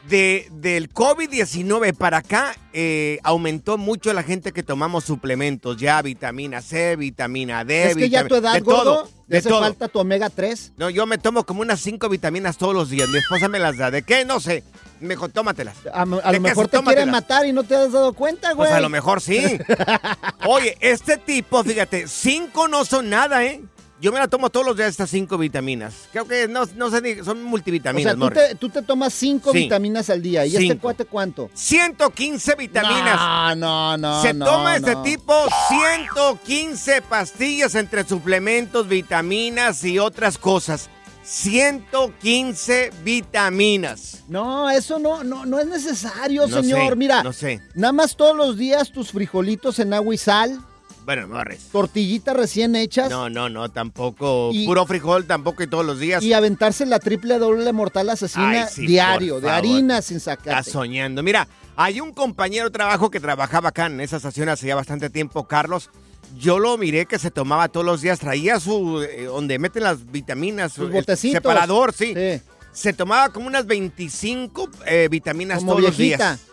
de, 0.08 0.48
del 0.52 0.92
COVID-19 0.92 1.94
para 1.94 2.18
acá 2.18 2.54
eh, 2.72 3.18
aumentó 3.22 3.78
mucho 3.78 4.12
la 4.12 4.22
gente 4.22 4.52
que 4.52 4.62
tomamos 4.62 5.04
suplementos, 5.04 5.76
ya 5.76 6.02
vitamina 6.02 6.60
C, 6.62 6.96
vitamina 6.96 7.64
D, 7.64 7.90
es 7.90 7.96
que 7.96 8.10
ya 8.10 8.26
tu 8.26 8.34
edad, 8.36 8.54
de 8.54 8.60
gordo, 8.60 8.82
todo, 8.82 9.10
de 9.26 9.38
hace 9.38 9.48
todo. 9.48 9.60
falta 9.60 9.88
tu 9.88 9.98
omega 10.00 10.28
3. 10.30 10.72
No, 10.76 10.90
yo 10.90 11.06
me 11.06 11.18
tomo 11.18 11.44
como 11.44 11.62
unas 11.62 11.80
cinco 11.80 12.08
vitaminas 12.08 12.56
todos 12.58 12.74
los 12.74 12.90
días. 12.90 13.08
Mi 13.08 13.18
esposa 13.18 13.48
me 13.48 13.58
las 13.58 13.76
da. 13.78 13.90
¿De 13.90 14.02
qué? 14.02 14.24
No 14.24 14.40
sé. 14.40 14.64
Mejor 15.00 15.32
tómatelas. 15.32 15.76
A, 15.92 16.04
lo- 16.04 16.22
mejor 16.40 16.68
te 16.68 16.80
quieren 16.80 17.10
matar 17.10 17.44
y 17.44 17.52
no 17.52 17.64
te 17.64 17.74
has 17.74 17.90
dado 17.90 18.12
cuenta, 18.12 18.52
güey. 18.52 18.68
Pues 18.68 18.78
a 18.78 18.80
lo 18.80 18.88
mejor 18.88 19.20
sí. 19.20 19.58
Oye, 20.46 20.76
este 20.80 21.16
tipo, 21.16 21.64
fíjate, 21.64 22.06
cinco 22.06 22.68
no 22.68 22.84
son 22.84 23.10
nada, 23.10 23.44
¿eh? 23.44 23.60
Yo 24.02 24.10
me 24.10 24.18
la 24.18 24.26
tomo 24.26 24.50
todos 24.50 24.66
los 24.66 24.76
días 24.76 24.88
estas 24.88 25.10
cinco 25.10 25.38
vitaminas. 25.38 25.94
Creo 26.10 26.26
que 26.26 26.48
no, 26.48 26.64
no 26.74 26.90
sé 26.90 27.22
son 27.22 27.38
O 27.38 27.48
multivitaminas, 27.48 28.16
sea, 28.16 28.28
tú 28.28 28.34
te, 28.34 28.54
tú 28.56 28.68
te 28.68 28.82
tomas 28.82 29.14
cinco 29.14 29.52
Sí. 29.52 29.58
vitaminas 29.58 30.10
al 30.10 30.20
día. 30.20 30.44
¿Y 30.44 30.56
este 30.56 30.76
cuate 30.76 31.04
cuánto? 31.04 31.50
115 31.54 32.56
vitaminas. 32.56 33.56
No, 33.56 33.96
no, 33.96 33.96
no. 33.98 34.20
Se 34.22 34.34
no, 34.34 34.44
toma 34.44 34.74
este 34.74 34.96
tipo 35.04 35.32
115 35.68 37.00
pastillas 37.02 37.76
entre 37.76 38.02
suplementos, 38.02 38.88
vitaminas 38.88 39.84
y 39.84 40.00
otras 40.00 40.36
cosas. 40.36 40.90
115 41.24 42.90
vitaminas. 43.04 44.24
No, 44.28 44.68
eso 44.68 44.98
no, 44.98 45.22
no, 45.22 45.46
no 45.46 45.60
es 45.60 45.66
necesario, 45.68 46.48
No 46.48 46.60
señor. 46.60 46.90
sé, 46.90 46.96
Mira, 46.96 47.22
no 47.22 47.32
sé. 47.32 47.60
nada 47.76 47.92
más 47.92 48.16
todos 48.16 48.36
los 48.36 48.56
días 48.56 48.90
tus 48.90 49.12
frijolitos 49.12 49.78
en 49.78 49.94
agua 49.94 50.12
y 50.12 50.18
sal, 50.18 50.60
Bueno, 51.04 51.26
Morris. 51.28 51.68
tortillitas 51.72 52.36
recién 52.36 52.76
hechas 52.76 53.10
No, 53.10 53.28
no, 53.28 53.48
no, 53.48 53.70
tampoco. 53.70 54.50
Y- 54.52 54.66
Puro 54.66 54.86
frijol 54.86 55.26
tampoco 55.26 55.62
y 55.62 55.66
todos 55.66 55.84
los 55.84 55.98
días. 55.98 56.22
y 56.22 56.32
aventarse 56.32 56.86
la 56.86 56.98
triple 57.00 57.38
doble 57.38 57.72
mortal 57.72 58.08
asesina 58.10 58.62
Ay, 58.64 58.68
sí, 58.72 58.86
diario, 58.86 59.40
de 59.40 59.50
harina 59.50 60.00
sin 60.02 60.18
Estás 60.18 60.38
sacarte. 60.38 60.70
soñando. 60.70 61.22
Mira, 61.22 61.48
hay 61.76 62.00
un 62.00 62.12
compañero 62.12 62.66
de 62.66 62.70
trabajo 62.70 63.10
que 63.10 63.18
trabajaba 63.20 63.70
acá 63.70 63.86
en 63.86 64.00
esa 64.00 64.16
estación 64.18 64.48
hace 64.48 64.66
ya 64.68 64.76
bastante 64.76 65.10
tiempo, 65.10 65.46
Carlos. 65.48 65.90
Yo 66.38 66.58
lo 66.58 66.78
miré 66.78 67.04
que 67.06 67.18
se 67.18 67.30
tomaba 67.30 67.68
todos 67.68 67.84
los 67.84 68.00
días, 68.00 68.18
traía 68.20 68.58
su, 68.60 69.02
eh, 69.02 69.24
donde 69.24 69.58
meten 69.58 69.82
las 69.82 70.10
vitaminas, 70.10 70.78
el 70.78 70.88
botecitos. 70.90 71.34
separador, 71.36 71.92
sí. 71.92 72.14
Sí. 72.14 72.40
Se 72.72 72.92
tomaba 72.94 73.28
como 73.30 73.48
unas 73.48 73.66
25 73.66 74.68
eh, 74.86 75.08
vitaminas 75.10 75.58
Como 75.58 75.72
todos 75.76 75.94
viejita. 75.96 76.30
los 76.30 76.38
días. 76.40 76.51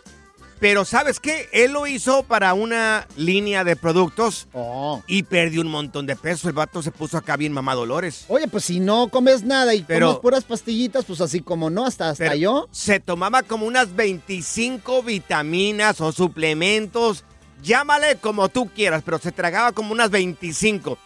Pero 0.60 0.84
¿sabes 0.84 1.20
qué? 1.20 1.48
Él 1.52 1.72
lo 1.72 1.86
hizo 1.86 2.22
para 2.22 2.52
una 2.52 3.08
línea 3.16 3.64
de 3.64 3.76
productos 3.76 4.46
Oh. 4.52 5.02
y 5.06 5.22
perdió 5.22 5.62
un 5.62 5.68
montón 5.68 6.04
de 6.04 6.16
peso. 6.16 6.48
El 6.48 6.54
vato 6.54 6.82
se 6.82 6.90
puso 6.92 7.16
acá 7.16 7.36
bien 7.38 7.52
mamá 7.52 7.74
Dolores. 7.74 8.26
Oye, 8.28 8.46
pues 8.46 8.64
si 8.66 8.78
no 8.78 9.08
comes 9.08 9.42
nada 9.42 9.74
y 9.74 9.82
Pero- 9.82 10.08
comes 10.08 10.20
puras 10.20 10.44
pastillitas, 10.44 11.06
pues 11.06 11.22
así 11.22 11.40
como 11.40 11.70
no, 11.70 11.86
hasta, 11.86 12.10
hasta 12.10 12.34
yo. 12.34 12.68
Se 12.72 13.00
tomaba 13.00 13.42
como 13.42 13.64
unas 13.66 13.96
25 13.96 15.02
vitaminas 15.02 16.00
o 16.02 16.12
suplementos. 16.12 17.24
Llámale 17.62 18.16
como 18.16 18.48
tú 18.50 18.68
quieras, 18.68 19.02
pero 19.04 19.18
se 19.18 19.32
tragaba 19.32 19.72
como 19.72 19.92
unas 19.92 20.10
25. 20.10 20.98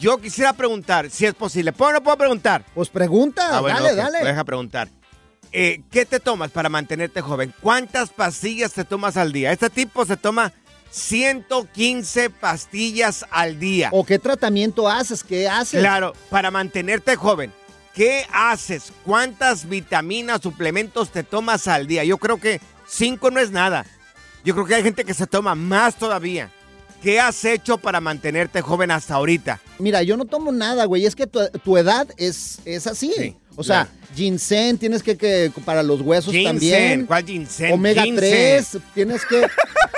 Yo 0.00 0.18
quisiera 0.18 0.52
preguntar 0.52 1.10
si 1.10 1.26
es 1.26 1.34
posible. 1.34 1.72
¿Puedo 1.72 1.90
o 1.90 1.94
no 1.94 2.02
puedo 2.02 2.16
preguntar? 2.18 2.64
Pues 2.74 2.88
pregunta, 2.90 3.56
Ah, 3.56 3.60
bueno, 3.60 3.78
dale, 3.80 3.90
ok, 3.92 3.96
dale. 3.96 4.24
Deja 4.24 4.44
preguntar. 4.44 4.88
Eh, 5.58 5.80
¿Qué 5.90 6.04
te 6.04 6.20
tomas 6.20 6.50
para 6.50 6.68
mantenerte 6.68 7.22
joven? 7.22 7.54
¿Cuántas 7.62 8.10
pastillas 8.10 8.74
te 8.74 8.84
tomas 8.84 9.16
al 9.16 9.32
día? 9.32 9.52
Este 9.52 9.70
tipo 9.70 10.04
se 10.04 10.18
toma 10.18 10.52
115 10.90 12.28
pastillas 12.28 13.24
al 13.30 13.58
día. 13.58 13.88
¿O 13.90 14.04
qué 14.04 14.18
tratamiento 14.18 14.86
haces? 14.86 15.24
¿Qué 15.24 15.48
haces? 15.48 15.80
Claro, 15.80 16.12
para 16.28 16.50
mantenerte 16.50 17.16
joven. 17.16 17.54
¿Qué 17.94 18.26
haces? 18.34 18.92
¿Cuántas 19.02 19.66
vitaminas, 19.66 20.42
suplementos 20.42 21.08
te 21.10 21.22
tomas 21.22 21.68
al 21.68 21.86
día? 21.86 22.04
Yo 22.04 22.18
creo 22.18 22.38
que 22.38 22.60
cinco 22.86 23.30
no 23.30 23.40
es 23.40 23.50
nada. 23.50 23.86
Yo 24.44 24.52
creo 24.52 24.66
que 24.66 24.74
hay 24.74 24.82
gente 24.82 25.06
que 25.06 25.14
se 25.14 25.26
toma 25.26 25.54
más 25.54 25.96
todavía. 25.96 26.52
¿Qué 27.02 27.18
has 27.18 27.42
hecho 27.46 27.78
para 27.78 28.02
mantenerte 28.02 28.60
joven 28.60 28.90
hasta 28.90 29.14
ahorita? 29.14 29.58
Mira, 29.78 30.02
yo 30.02 30.18
no 30.18 30.26
tomo 30.26 30.52
nada, 30.52 30.84
güey. 30.84 31.06
Es 31.06 31.16
que 31.16 31.26
tu, 31.26 31.40
tu 31.64 31.78
edad 31.78 32.08
es, 32.18 32.58
es 32.66 32.86
así. 32.86 33.36
O 33.56 33.64
sea, 33.64 33.88
ginseng 34.14 34.78
tienes 34.78 35.02
que, 35.02 35.16
que 35.16 35.50
para 35.64 35.82
los 35.82 36.00
huesos 36.00 36.32
Ginseng, 36.32 36.52
también. 36.52 37.06
¿cuál 37.06 37.24
ginseng? 37.24 37.72
Omega 37.72 38.02
Ginseng. 38.02 38.20
3, 38.20 38.78
tienes 38.94 39.24
que 39.26 39.46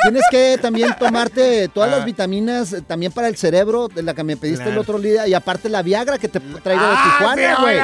tienes 0.02 0.22
que 0.30 0.58
también 0.62 0.94
tomarte 0.96 1.66
todas 1.68 1.92
Ah. 1.92 1.96
las 1.96 2.04
vitaminas 2.04 2.72
eh, 2.72 2.82
también 2.82 3.10
para 3.10 3.26
el 3.26 3.36
cerebro, 3.36 3.88
de 3.88 4.02
la 4.04 4.14
que 4.14 4.22
me 4.22 4.36
pediste 4.36 4.68
el 4.68 4.78
otro 4.78 5.00
día 5.00 5.26
y 5.26 5.34
aparte 5.34 5.68
la 5.68 5.82
Viagra 5.82 6.18
que 6.18 6.28
te 6.28 6.38
traigo 6.38 6.82
de 6.82 6.94
Ah, 6.96 7.16
Tijuana, 7.18 7.56
güey. 7.60 7.78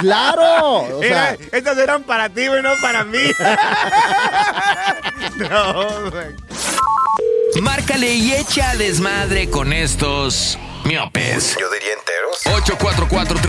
Claro, 0.00 0.98
o 0.98 1.02
sea, 1.02 1.30
Era- 1.34 1.36
estas 1.52 1.78
eran 1.78 2.04
para 2.04 2.28
ti, 2.28 2.46
güey, 2.46 2.62
no 2.62 2.70
para 2.80 3.02
mí. 3.04 3.18
no, 5.36 6.10
güey. 6.10 6.26
Márcale 7.62 8.14
y 8.14 8.32
echa 8.34 8.76
desmadre 8.76 9.50
con 9.50 9.72
estos 9.72 10.56
miopes. 10.84 11.56
Yo 11.60 11.68
diría 11.70 11.88
enteros. 11.98 12.46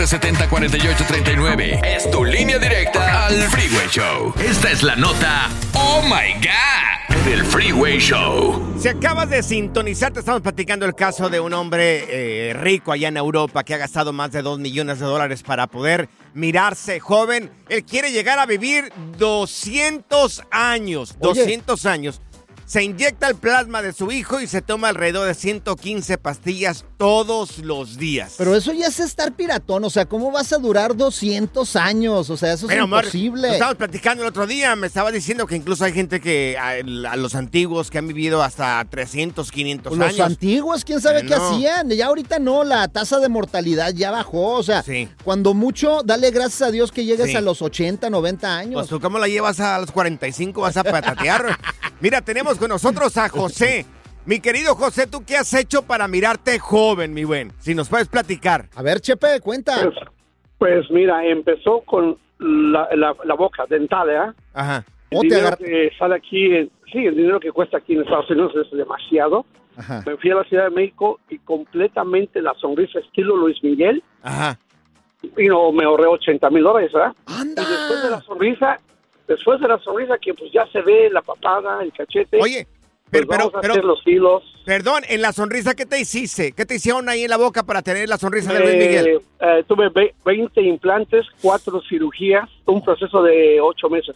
844-370-4839. 0.00 1.84
Es 1.84 2.10
tu 2.10 2.24
línea 2.24 2.58
directa 2.58 3.26
al 3.26 3.34
Freeway 3.50 3.86
Show. 3.88 4.32
Esta 4.38 4.70
es 4.70 4.82
la 4.82 4.96
nota 4.96 5.50
Oh 5.74 6.00
My 6.02 6.32
God 6.34 7.24
del 7.26 7.44
Freeway 7.44 7.98
Show. 7.98 8.76
Si 8.78 8.88
acabas 8.88 9.28
de 9.28 9.42
sintonizar, 9.42 10.10
te 10.10 10.20
estamos 10.20 10.40
platicando 10.40 10.86
el 10.86 10.94
caso 10.94 11.28
de 11.28 11.38
un 11.38 11.52
hombre 11.52 12.06
eh, 12.48 12.54
rico 12.54 12.92
allá 12.92 13.08
en 13.08 13.18
Europa 13.18 13.62
que 13.62 13.74
ha 13.74 13.78
gastado 13.78 14.14
más 14.14 14.32
de 14.32 14.40
2 14.40 14.58
millones 14.58 15.00
de 15.00 15.06
dólares 15.06 15.42
para 15.42 15.66
poder 15.66 16.08
mirarse 16.32 16.98
joven. 16.98 17.50
Él 17.68 17.84
quiere 17.84 18.10
llegar 18.10 18.38
a 18.38 18.46
vivir 18.46 18.90
200 19.18 20.44
años. 20.50 21.14
Oye. 21.20 21.40
200 21.40 21.84
años. 21.86 22.22
Se 22.70 22.84
inyecta 22.84 23.26
el 23.26 23.34
plasma 23.34 23.82
de 23.82 23.92
su 23.92 24.12
hijo 24.12 24.40
y 24.40 24.46
se 24.46 24.62
toma 24.62 24.90
alrededor 24.90 25.26
de 25.26 25.34
115 25.34 26.18
pastillas 26.18 26.84
todos 26.98 27.58
los 27.58 27.96
días. 27.96 28.34
pero 28.38 28.54
eso 28.54 28.72
ya 28.72 28.86
es 28.86 29.00
estar 29.00 29.32
piratón, 29.32 29.82
o 29.84 29.90
sea, 29.90 30.04
¿cómo 30.06 30.30
vas 30.30 30.52
a 30.52 30.58
durar 30.58 30.94
200 30.96 31.74
años? 31.74 32.30
O 32.30 32.36
sea, 32.36 32.52
eso 32.52 32.66
es 32.66 32.70
Pero, 32.70 32.84
amor, 32.84 33.00
imposible. 33.06 33.48
lo 33.48 33.52
estábamos 33.54 33.76
platicando 33.76 34.22
el 34.22 34.28
otro 34.28 34.46
día. 34.46 34.76
Me 34.76 34.86
estaba 34.86 35.10
diciendo 35.10 35.48
que 35.48 35.56
incluso 35.56 35.84
hay 35.84 35.92
gente 35.92 36.20
que, 36.20 36.56
a, 36.56 36.74
a 37.10 37.16
los 37.16 37.34
antiguos, 37.34 37.90
que 37.90 37.98
han 37.98 38.06
vivido 38.06 38.40
hasta 38.40 38.84
300, 38.88 39.50
500 39.50 39.96
Los 39.98 40.06
años. 40.08 40.20
antiguos, 40.20 40.84
quién 40.84 41.00
sabe 41.00 41.22
qué 41.22 41.34
No. 41.34 41.48
hacían. 41.50 41.90
Ya 41.90 42.06
ahorita 42.06 42.38
no, 42.38 42.62
la 42.62 42.86
tasa 42.86 43.18
de 43.18 43.28
mortalidad 43.28 43.92
ya 43.94 44.12
bajó. 44.12 44.52
O 44.52 44.62
sea, 44.62 44.84
cuando 45.24 45.54
mucho, 45.54 46.02
dale 46.04 46.30
gracias 46.30 46.62
a 46.62 46.70
Dios 46.70 46.92
que 46.92 47.04
llegues 47.04 47.30
Sí. 47.30 47.36
a 47.36 47.40
los 47.40 47.62
80, 47.62 48.10
90 48.10 48.56
años. 48.58 48.74
Pues 48.74 48.86
tú, 48.88 49.00
¿cómo 49.00 49.18
la 49.18 49.26
llevas 49.26 49.58
a 49.58 49.76
los 49.80 49.90
45? 49.90 50.60
Vas 50.60 50.76
a 50.76 50.84
patatear. 50.84 51.58
Mira, 52.00 52.22
tenemos 52.22 52.58
con 52.60 52.68
nosotros 52.68 53.16
a 53.16 53.28
José. 53.28 53.86
Mi 54.26 54.38
querido 54.38 54.74
José, 54.76 55.06
¿tú 55.06 55.24
qué 55.26 55.36
has 55.38 55.52
hecho 55.54 55.82
para 55.82 56.06
mirarte 56.06 56.58
joven, 56.58 57.14
mi 57.14 57.24
buen? 57.24 57.52
Si 57.58 57.74
nos 57.74 57.88
puedes 57.88 58.06
platicar. 58.06 58.66
A 58.76 58.82
ver, 58.82 59.00
Chepe, 59.00 59.40
cuenta. 59.40 59.72
Pues, 59.82 59.94
pues 60.58 60.90
mira, 60.90 61.24
empezó 61.24 61.80
con 61.80 62.18
la, 62.38 62.86
la, 62.94 63.16
la 63.24 63.34
boca 63.34 63.64
dental, 63.68 64.10
¿eh? 64.10 64.32
Ajá. 64.52 64.84
El 65.10 65.20
dinero 65.22 65.56
que 65.56 65.90
sale 65.98 66.16
aquí, 66.16 66.54
en- 66.54 66.70
sí, 66.92 66.98
el 67.06 67.16
dinero 67.16 67.40
que 67.40 67.50
cuesta 67.50 67.78
aquí 67.78 67.94
en 67.94 68.02
Estados 68.02 68.30
Unidos 68.30 68.52
es 68.62 68.70
demasiado. 68.76 69.46
Ajá. 69.76 70.02
Me 70.06 70.16
fui 70.18 70.30
a 70.30 70.34
la 70.34 70.44
Ciudad 70.44 70.64
de 70.64 70.70
México 70.70 71.18
y 71.30 71.38
completamente 71.38 72.42
la 72.42 72.52
sonrisa 72.60 72.98
estilo 73.00 73.36
Luis 73.36 73.56
Miguel. 73.64 74.04
Ajá. 74.22 74.58
Y 75.36 75.46
no, 75.46 75.72
me 75.72 75.84
ahorré 75.84 76.06
80 76.06 76.50
mil 76.50 76.62
dólares, 76.62 76.92
¿verdad? 76.92 77.14
Y 77.26 77.48
después 77.54 78.02
de 78.02 78.10
la 78.10 78.20
sonrisa, 78.20 78.78
después 79.34 79.60
de 79.60 79.68
la 79.68 79.78
sonrisa 79.78 80.18
que 80.18 80.34
pues 80.34 80.52
ya 80.52 80.66
se 80.72 80.82
ve 80.82 81.08
la 81.10 81.22
papada, 81.22 81.82
el 81.82 81.92
cachete. 81.92 82.38
Oye, 82.42 82.66
pues 82.66 83.10
pero, 83.10 83.26
pero, 83.28 83.38
vamos 83.38 83.54
a 83.56 83.60
pero- 83.60 83.72
hacer 83.74 83.84
los 83.84 84.06
hilos. 84.06 84.42
Perdón, 84.64 85.02
en 85.08 85.22
la 85.22 85.32
sonrisa, 85.32 85.74
¿qué 85.74 85.86
te 85.86 85.98
hiciste? 85.98 86.52
¿Qué 86.52 86.64
te 86.66 86.74
hicieron 86.76 87.08
ahí 87.08 87.24
en 87.24 87.30
la 87.30 87.38
boca 87.38 87.62
para 87.64 87.82
tener 87.82 88.08
la 88.08 88.18
sonrisa 88.18 88.52
de 88.52 88.60
Luis 88.60 88.74
Eh, 88.74 88.78
Miguel? 88.78 89.20
eh, 89.40 89.64
tuve 89.66 89.88
ve- 89.88 90.14
20 90.24 90.60
implantes, 90.62 91.26
4 91.42 91.80
cirugías, 91.88 92.48
un 92.66 92.82
proceso 92.84 93.22
de 93.22 93.60
8 93.60 93.88
meses. 93.88 94.14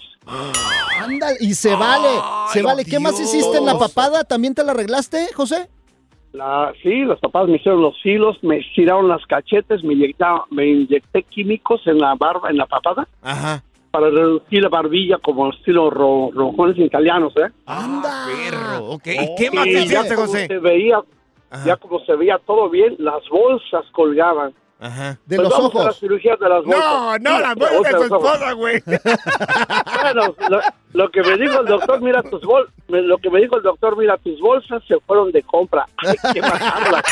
Anda, 1.00 1.28
y 1.40 1.54
se 1.54 1.74
vale, 1.74 2.08
se 2.52 2.62
vale. 2.62 2.84
¿Qué 2.84 3.00
más 3.00 3.18
hiciste 3.18 3.56
en 3.58 3.66
la 3.66 3.78
papada? 3.78 4.22
¿También 4.24 4.54
te 4.54 4.62
la 4.62 4.72
arreglaste, 4.72 5.28
José? 5.34 5.68
La, 6.32 6.72
sí, 6.82 7.00
los 7.04 7.18
papás 7.20 7.48
me 7.48 7.56
hicieron 7.56 7.80
los 7.80 7.94
hilos, 8.04 8.36
me 8.42 8.58
estiraron 8.58 9.08
las 9.08 9.24
cachetes, 9.26 9.82
me 9.84 9.94
inyectaron, 9.94 10.42
me 10.50 10.66
inyecté 10.66 11.22
químicos 11.24 11.80
en 11.86 11.98
la 11.98 12.14
barba, 12.16 12.50
en 12.50 12.56
la 12.56 12.66
papada, 12.66 13.06
Ajá. 13.22 13.62
Para 13.94 14.10
reducir 14.10 14.60
la 14.60 14.68
barbilla 14.68 15.18
como 15.18 15.50
estilo 15.50 15.88
ro- 15.88 16.30
rojones 16.34 16.76
italianos, 16.78 17.32
¿eh? 17.36 17.48
¡Anda! 17.64 18.26
Perro, 18.26 18.86
ok. 18.86 19.06
¿Y 19.06 19.34
qué 19.38 19.50
más 19.52 19.64
te 19.66 19.70
Y 19.82 19.86
ya 19.86 20.02
como 20.16 20.26
José? 20.26 20.48
se 20.48 20.58
veía, 20.58 21.00
ya 21.64 21.76
como 21.76 22.00
se 22.04 22.16
veía 22.16 22.40
todo 22.44 22.68
bien, 22.70 22.96
las 22.98 23.22
bolsas 23.30 23.84
colgaban. 23.92 24.52
De 24.80 25.36
Pues 25.36 25.38
los 25.38 25.48
vamos 25.50 25.64
a 25.66 25.78
ojos. 25.78 25.84
la 25.86 25.92
cirugía 25.92 26.34
de 26.36 26.48
las 26.48 26.64
bolsas. 26.64 26.84
No, 26.84 27.18
no, 27.18 27.38
la 27.40 27.54
bolsa 27.54 27.88
de 27.88 28.08
cosa. 28.08 28.16
esposa, 28.16 28.52
güey. 28.54 28.82
Bueno, 30.02 30.34
lo, 30.50 30.60
lo 30.92 31.08
que 31.10 31.22
me 31.22 31.36
dijo 31.38 31.60
el 31.60 31.66
doctor, 31.66 32.00
mira 32.02 32.22
tus 32.24 32.42
bol, 32.42 32.68
lo 32.88 33.16
que 33.18 33.30
me 33.30 33.40
dijo 33.40 33.56
el 33.56 33.62
doctor, 33.62 33.96
mira 33.96 34.18
tus 34.18 34.38
bolsas 34.40 34.82
se 34.88 34.98
fueron 35.06 35.30
de 35.30 35.42
compra. 35.44 35.86
Hay 35.98 36.32
que 36.34 36.40
bajarlas. 36.40 37.02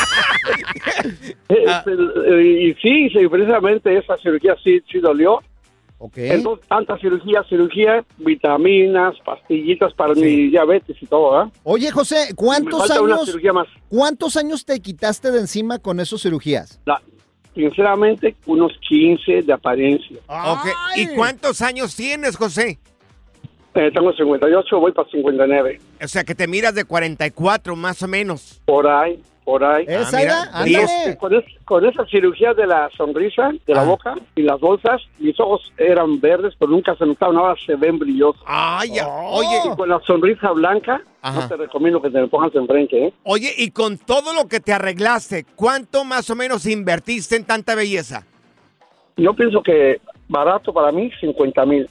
El- 1.48 2.40
y 2.46 2.74
sí, 2.74 3.08
sí, 3.10 3.28
precisamente 3.28 3.96
esa 3.96 4.16
cirugía 4.18 4.56
sí, 4.62 4.82
sí 4.90 4.98
dolió. 4.98 5.40
Entonces, 6.14 6.66
tanta 6.68 6.98
cirugía, 6.98 7.44
cirugía, 7.48 8.04
vitaminas, 8.18 9.14
pastillitas 9.24 9.92
para 9.94 10.14
mi 10.14 10.48
diabetes 10.48 10.96
y 11.00 11.06
todo, 11.06 11.32
¿verdad? 11.32 11.52
Oye, 11.62 11.90
José, 11.90 12.32
¿cuántos 12.34 12.90
años, 12.90 13.36
más. 13.54 13.66
¿cuántos 13.88 14.36
años 14.36 14.64
te 14.64 14.80
quitaste 14.80 15.30
de 15.30 15.40
encima 15.40 15.78
con 15.78 16.00
esas 16.00 16.20
cirugías? 16.22 16.80
La- 16.84 17.00
sinceramente, 17.54 18.34
unos 18.46 18.72
15 18.88 19.42
de 19.42 19.52
apariencia. 19.52 20.18
Ok, 20.26 20.66
¿Y 20.96 21.06
cuántos 21.14 21.60
años 21.62 21.94
tienes, 21.94 22.36
José? 22.36 22.78
Eh, 23.74 23.90
tengo 23.94 24.12
58, 24.12 24.80
voy 24.80 24.92
para 24.92 25.08
59. 25.10 25.80
O 26.02 26.08
sea, 26.08 26.24
que 26.24 26.34
te 26.34 26.46
miras 26.46 26.74
de 26.74 26.84
44 26.84 27.74
más 27.74 28.02
o 28.02 28.08
menos. 28.08 28.60
Por 28.66 28.86
ahí, 28.86 29.18
por 29.44 29.64
ahí. 29.64 29.84
Esa 29.88 30.18
Ah, 30.52 30.62
mira, 30.64 30.82
era, 31.04 31.16
con, 31.18 31.34
es- 31.34 31.44
con 31.64 31.84
esa 31.84 32.06
cirugía 32.06 32.54
de 32.54 32.66
la 32.66 32.88
sonrisa, 32.96 33.50
de 33.66 33.72
Ah. 33.72 33.76
la 33.76 33.84
boca 33.84 34.14
y 34.36 34.42
las 34.42 34.60
bolsas, 34.60 35.00
mis 35.18 35.38
ojos 35.40 35.60
eran 35.76 36.20
verdes, 36.20 36.54
pero 36.58 36.70
nunca 36.70 36.94
se 36.96 37.04
notaban, 37.06 37.36
ahora 37.36 37.54
se 37.66 37.74
ven 37.76 37.98
brillosos. 37.98 38.40
Ay, 38.46 38.94
ya. 38.94 39.08
Oye, 39.08 39.60
y 39.72 39.76
con 39.76 39.88
la 39.88 40.00
sonrisa 40.06 40.50
blanca, 40.52 41.02
Ajá. 41.22 41.40
no 41.40 41.48
te 41.48 41.56
recomiendo 41.56 42.00
que 42.00 42.10
te 42.10 42.20
lo 42.20 42.28
pongas 42.28 42.54
enfrente, 42.54 43.06
¿eh? 43.06 43.14
Oye, 43.24 43.52
y 43.56 43.70
con 43.72 43.98
todo 43.98 44.32
lo 44.32 44.46
que 44.48 44.60
te 44.60 44.72
arreglaste, 44.72 45.44
¿cuánto 45.56 46.04
más 46.04 46.30
o 46.30 46.36
menos 46.36 46.64
invertiste 46.66 47.36
en 47.36 47.44
tanta 47.44 47.74
belleza? 47.74 48.24
Yo 49.16 49.34
pienso 49.34 49.62
que 49.62 50.00
barato 50.28 50.72
para 50.72 50.90
mí, 50.92 51.10
50 51.20 51.66
mil. 51.66 51.88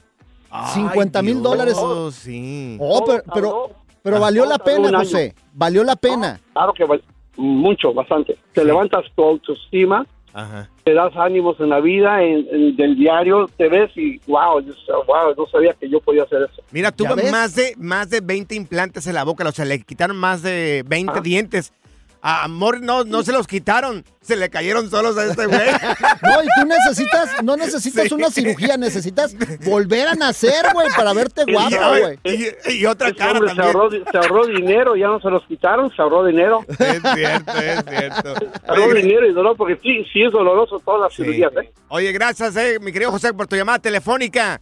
50 0.74 1.22
mil 1.22 1.42
dólares. 1.42 1.76
Oh, 1.78 2.12
sí. 2.12 2.78
Oh, 2.80 3.04
pero, 3.06 3.24
pero, 3.34 3.70
pero 4.04 4.20
valió 4.20 4.46
la 4.46 4.58
pena. 4.58 5.00
José. 5.00 5.34
Valió 5.54 5.84
la 5.84 5.96
pena. 5.96 6.40
Claro 6.54 6.74
que 6.74 6.84
val- 6.84 7.04
mucho, 7.38 7.94
bastante. 7.94 8.38
Te 8.54 8.63
levantas 8.65 9.06
tu 9.15 9.24
autoestima, 9.24 10.06
Ajá. 10.34 10.70
te 10.84 10.94
das 10.94 11.15
ánimos 11.15 11.60
en 11.60 11.70
la 11.70 11.80
vida, 11.80 12.24
en, 12.24 12.48
en- 12.52 12.76
del 12.76 12.96
diario, 12.96 13.50
te 13.58 13.67
ves 13.67 13.91
y 13.98 14.20
wow, 14.28 14.60
yo- 14.62 14.74
wow, 15.08 15.34
no 15.38 15.46
sabía 15.48 15.74
que 15.74 15.89
yo 15.89 16.00
podía 16.00 16.24
hacer 16.24 16.44
eso. 16.52 16.62
Mira, 16.72 16.91
tuvo 16.91 17.15
ves? 17.15 17.32
más 17.32 17.56
de, 17.56 17.74
más 17.78 18.10
de 18.10 18.22
20 18.22 18.56
implantes 18.56 19.08
en 19.08 19.15
la 19.15 19.24
boca, 19.24 19.48
o 19.48 19.52
sea, 19.52 19.65
le 19.65 19.82
quitaron 19.82 20.17
más 20.17 20.41
de 20.41 20.84
20 20.88 21.22
dientes. 21.22 21.74
A 22.24 22.44
Amor 22.44 22.82
no, 22.82 23.04
no 23.04 23.24
se 23.24 23.32
los 23.32 23.48
quitaron, 23.48 24.06
se 24.22 24.36
le 24.36 24.50
cayeron 24.52 24.90
solos 24.92 25.18
a 25.18 25.26
este 25.26 25.48
güey. 25.48 25.60
No, 26.22 26.44
y 26.44 26.48
tú 26.62 26.68
necesitas, 26.68 27.44
no 27.44 27.58
necesitas 27.58 28.08
Sí. 28.08 28.14
una 28.14 28.30
cirugía, 28.30 28.78
necesitas 28.78 29.36
volver 29.66 30.08
a 30.08 30.14
nacer, 30.14 30.66
güey, 30.74 30.88
para 30.96 31.14
verte 31.14 31.44
guapo, 31.52 31.76
güey. 32.00 32.20
Y, 32.24 32.74
y 32.74 32.86
otra 32.86 33.12
cara 33.14 33.32
hombre 33.34 33.50
se 33.50 33.56
también. 33.56 33.76
ahorró, 33.76 33.90
se 34.12 34.18
ahorró 34.18 34.46
dinero, 34.48 34.96
ya 34.96 35.08
no 35.08 35.20
se 35.20 35.30
los 35.32 35.44
quitaron, 35.48 35.90
se 35.96 36.02
ahorró 36.02 36.26
dinero. 36.26 36.64
Es 36.70 37.02
cierto, 37.16 37.52
es 37.54 37.84
cierto. 37.86 38.34
Se 38.36 38.62
ahorró 38.68 38.94
dinero 38.94 39.28
y 39.28 39.34
dolor, 39.34 39.58
porque 39.58 39.78
sí, 39.82 40.06
sí 40.14 40.22
es 40.24 40.32
doloroso 40.32 40.80
todas 40.86 41.02
las 41.02 41.16
cirugías, 41.16 41.52
¿eh? 41.62 41.72
Oye, 41.88 42.12
gracias, 42.12 42.56
eh, 42.56 42.78
mi 42.80 42.92
querido 42.92 43.12
José, 43.12 43.34
por 43.34 43.48
tu 43.48 43.56
llamada 43.56 43.80
telefónica. 43.80 44.62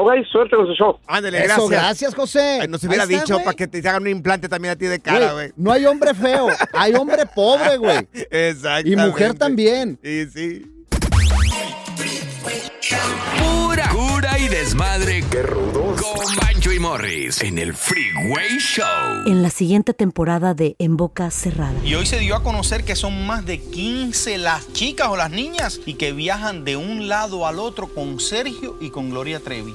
Ok, 0.00 0.12
suerte 0.30 0.54
con 0.56 0.66
su 0.66 0.74
show. 0.74 0.98
Ándale, 1.06 1.38
Eso, 1.38 1.46
gracias. 1.46 1.70
gracias, 1.70 2.14
José. 2.14 2.58
Ay, 2.62 2.68
nos 2.68 2.82
hubiera 2.84 3.04
está, 3.04 3.18
dicho 3.20 3.38
para 3.38 3.54
que 3.54 3.66
te 3.66 3.78
hagan 3.78 4.02
un 4.02 4.08
implante 4.08 4.48
también 4.48 4.72
a 4.72 4.76
ti 4.76 4.86
de 4.86 5.00
cara, 5.00 5.32
güey. 5.32 5.52
No 5.56 5.72
hay 5.72 5.86
hombre 5.86 6.14
feo, 6.14 6.48
hay 6.72 6.94
hombre 6.94 7.24
pobre, 7.34 7.76
güey. 7.78 8.06
Exacto. 8.30 8.88
Y 8.88 8.96
mujer 8.96 9.34
también. 9.34 9.98
Sí, 10.02 10.26
sí. 10.26 10.66
Pura 13.38 13.88
cura 13.88 14.38
y 14.38 14.48
desmadre. 14.48 15.24
Qué 15.30 15.42
rudos. 15.42 15.87
Con 16.14 16.36
Bancho 16.36 16.72
y 16.72 16.78
Morris 16.78 17.42
en 17.42 17.58
el 17.58 17.74
Freeway 17.74 18.58
Show. 18.58 18.84
En 19.26 19.42
la 19.42 19.50
siguiente 19.50 19.94
temporada 19.94 20.54
de 20.54 20.74
En 20.78 20.96
Boca 20.96 21.30
Cerrada. 21.30 21.74
Y 21.84 21.94
hoy 21.94 22.06
se 22.06 22.18
dio 22.18 22.36
a 22.36 22.42
conocer 22.42 22.84
que 22.84 22.96
son 22.96 23.26
más 23.26 23.44
de 23.44 23.60
15 23.60 24.38
las 24.38 24.72
chicas 24.72 25.08
o 25.08 25.16
las 25.16 25.30
niñas 25.30 25.80
y 25.86 25.94
que 25.94 26.12
viajan 26.12 26.64
de 26.64 26.76
un 26.76 27.08
lado 27.08 27.46
al 27.46 27.58
otro 27.58 27.88
con 27.88 28.20
Sergio 28.20 28.76
y 28.80 28.90
con 28.90 29.10
Gloria 29.10 29.40
Trevi. 29.40 29.74